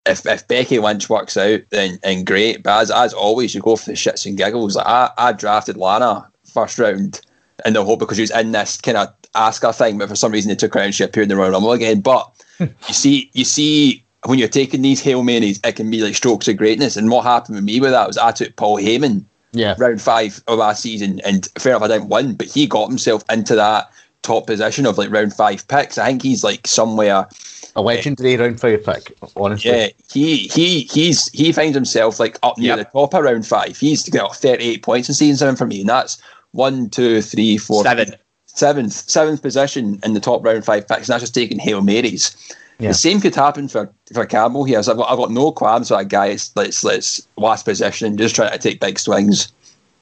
[0.05, 2.63] if, if Becky Lynch works out, then great.
[2.63, 4.77] But as, as always, you go for the shits and giggles.
[4.77, 7.21] Like I, I drafted Lana first round
[7.65, 10.33] in the hope because she was in this kind of Asuka thing, but for some
[10.33, 12.01] reason they took her and she appeared in the Royal Rumble again.
[12.01, 16.15] But you see, you see when you're taking these Hail Marys, it can be like
[16.15, 16.97] strokes of greatness.
[16.97, 19.75] And what happened with me with that was I took Paul Heyman yeah.
[19.79, 23.25] round five of our season, and fair enough, I didn't win, but he got himself
[23.31, 23.91] into that
[24.23, 25.99] top position of like round five picks.
[25.99, 27.27] I think he's like somewhere
[27.75, 29.17] a legendary eh, round five pick.
[29.37, 32.79] Honestly, yeah, he he he's he finds himself like up near yep.
[32.79, 33.77] the top of round five.
[33.77, 36.21] He's got thirty eight points in season seven for me, and that's
[36.53, 38.15] one, two, three, four, seven,
[38.47, 41.09] seventh, seventh position in the top round five picks.
[41.09, 42.37] And that's just taking hail marys.
[42.79, 42.89] Yeah.
[42.89, 44.83] The same could happen for, for Campbell here.
[44.83, 46.37] So I've got, I've got no qualms with that guy.
[46.57, 49.53] Let's let's last position, just trying to take big swings.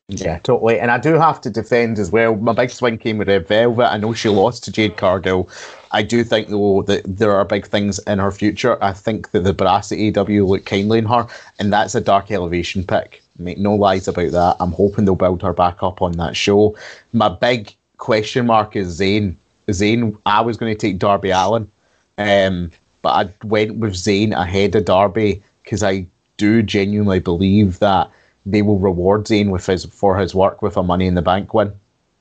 [0.09, 0.81] Yeah, totally.
[0.81, 2.35] And I do have to defend as well.
[2.35, 3.93] My big swing came with Red Velvet.
[3.93, 5.49] I know she lost to Jade Cargill.
[5.93, 8.83] I do think though that there are big things in her future.
[8.83, 11.27] I think that the brass at AEW look kindly in her,
[11.59, 13.23] and that's a dark elevation pick.
[13.39, 14.57] Make no lies about that.
[14.61, 16.77] I'm hoping they'll build her back up on that show.
[17.13, 19.37] My big question mark is Zayn.
[19.69, 21.71] Zayn, I was going to take Darby Allin.
[22.19, 22.71] Um,
[23.03, 26.07] but I went with Zayn ahead of Darby because I
[26.37, 28.11] do genuinely believe that
[28.47, 31.55] they will reward Zayn with his for his work with a Money in the Bank
[31.55, 31.73] win.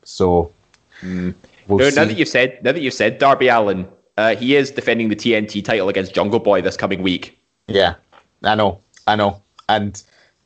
[0.03, 0.51] So
[1.01, 1.33] mm.
[1.67, 3.87] we'll now, now, that you've said now that you've said Darby Allin,
[4.17, 7.37] uh, he is defending the TNT title against Jungle Boy this coming week.
[7.67, 7.95] Yeah,
[8.43, 10.01] I know, I know, and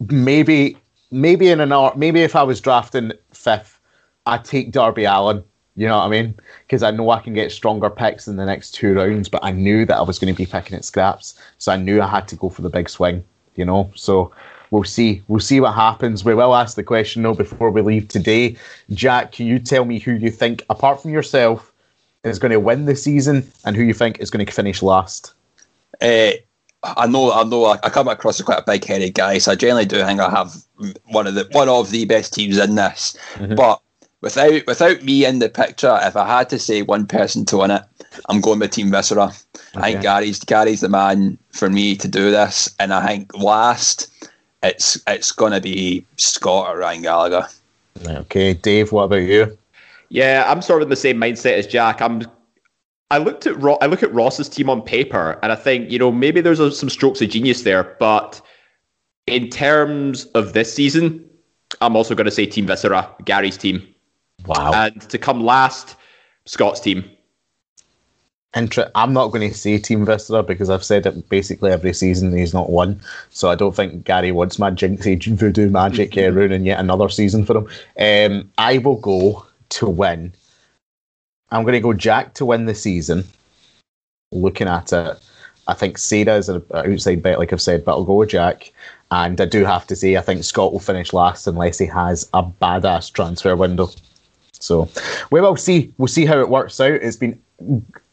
[0.10, 0.78] maybe
[1.12, 3.80] maybe in an hour, maybe if I was drafting fifth,
[4.26, 5.44] I'd take Darby Allin
[5.76, 6.36] you know what I mean?
[6.66, 9.52] Because I know I can get stronger picks in the next two rounds, but I
[9.52, 12.28] knew that I was going to be picking at scraps, so I knew I had
[12.30, 13.24] to go for the big swing.
[13.56, 14.32] You know, so
[14.72, 15.22] we'll see.
[15.28, 16.26] We'll see what happens.
[16.26, 18.58] We will ask the question though before we leave today.
[18.92, 21.72] Jack, can you tell me who you think, apart from yourself,
[22.24, 25.34] is going to win the season, and who you think is going to finish last?
[26.02, 26.32] Uh,
[26.84, 29.86] I know, I know, I come across as quite a big-headed guy, so I generally
[29.86, 30.54] do think I have
[31.06, 33.16] one of the one of the best teams in this.
[33.36, 33.56] Mm-hmm.
[33.56, 33.82] But
[34.24, 37.72] without without me in the picture, if I had to say one person to win
[37.72, 37.84] it,
[38.30, 39.26] I'm going with Team Viscera.
[39.26, 39.36] Okay.
[39.76, 44.10] I think Gary's Gary's the man for me to do this, and I think last
[44.64, 47.48] it's it's gonna be Scott or Ryan Gallagher.
[48.08, 49.56] Okay, Dave, what about you?
[50.10, 52.02] Yeah, I'm sort of in the same mindset as Jack.
[52.02, 52.24] I'm.
[53.12, 56.00] I looked at Ro- I look at Ross's team on paper, and I think you
[56.00, 58.42] know maybe there's a, some strokes of genius there, but
[59.28, 61.24] in terms of this season,
[61.82, 63.93] I'm also going to say Team Viscera, Gary's team.
[64.46, 64.72] Wow.
[64.74, 65.96] And to come last,
[66.46, 67.10] Scott's team.
[68.56, 72.36] Inter- I'm not going to say Team Viscera because I've said it basically every season
[72.36, 73.00] he's not won.
[73.32, 77.46] So I don't think Gary wants my jinxy voodoo magic uh, ruining yet another season
[77.46, 77.68] for him.
[77.98, 80.34] Um, I will go to win.
[81.50, 83.24] I'm going to go Jack to win the season.
[84.32, 85.20] Looking at it,
[85.68, 88.72] I think Sarah is an outside bet, like I've said, but I'll go with Jack.
[89.10, 92.30] And I do have to say, I think Scott will finish last unless he has
[92.34, 93.90] a badass transfer window.
[94.64, 94.90] So
[95.30, 95.94] we will see.
[95.98, 96.94] We'll see how it works out.
[96.94, 97.40] It's been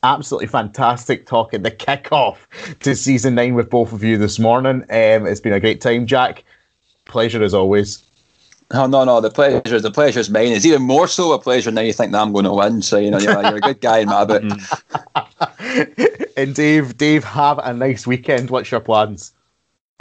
[0.03, 2.39] absolutely fantastic talking the kickoff
[2.81, 4.83] to season nine with both of you this morning.
[4.83, 6.45] Um, it's been a great time, Jack.
[7.05, 8.03] Pleasure as always.
[8.73, 10.53] Oh no, no, the pleasure, the pleasure is mine.
[10.53, 12.83] It's even more so a pleasure now you think that I'm going to win.
[12.83, 14.43] So you know, you're, you're a good guy in my book.
[16.37, 18.51] and Dave, Dave, have a nice weekend.
[18.51, 19.33] What's your plans?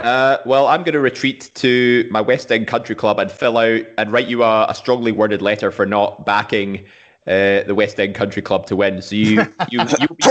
[0.00, 3.82] Uh, well, I'm going to retreat to my West End Country Club and fill out
[3.98, 6.86] and write you a, a strongly worded letter for not backing
[7.26, 9.02] uh, the West End Country Club to win.
[9.02, 10.24] So you you you'll be,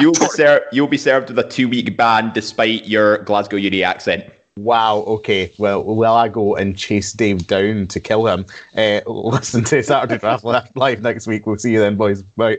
[0.00, 3.84] you'll, be served you'll be served with a two week ban despite your Glasgow Uni
[3.84, 4.24] accent.
[4.58, 4.98] Wow.
[5.06, 5.52] Okay.
[5.58, 8.44] Well, will I go and chase Dave down to kill him?
[8.76, 11.46] Uh, listen to Saturday Draft live next week.
[11.46, 12.22] We'll see you then, boys.
[12.22, 12.58] Bye.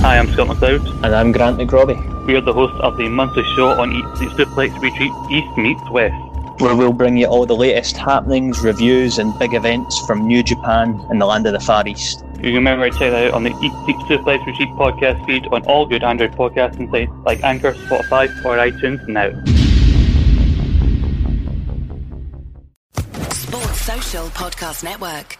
[0.00, 1.04] Hi, I'm Scott McLeod.
[1.04, 2.26] And I'm Grant McRobbie.
[2.26, 5.90] We are the hosts of the monthly show on Eat Sleep Suplex Retreat East Meets
[5.90, 6.14] West.
[6.58, 10.98] Where we'll bring you all the latest happenings, reviews, and big events from New Japan
[11.10, 12.24] and the land of the Far East.
[12.36, 15.46] You can remember to check that out on the Eat Sleep Suplex Retreat podcast feed
[15.48, 19.28] on all good Android podcasting sites like Anchor, Spotify, or iTunes now.
[23.34, 25.39] Sports Social Podcast Network.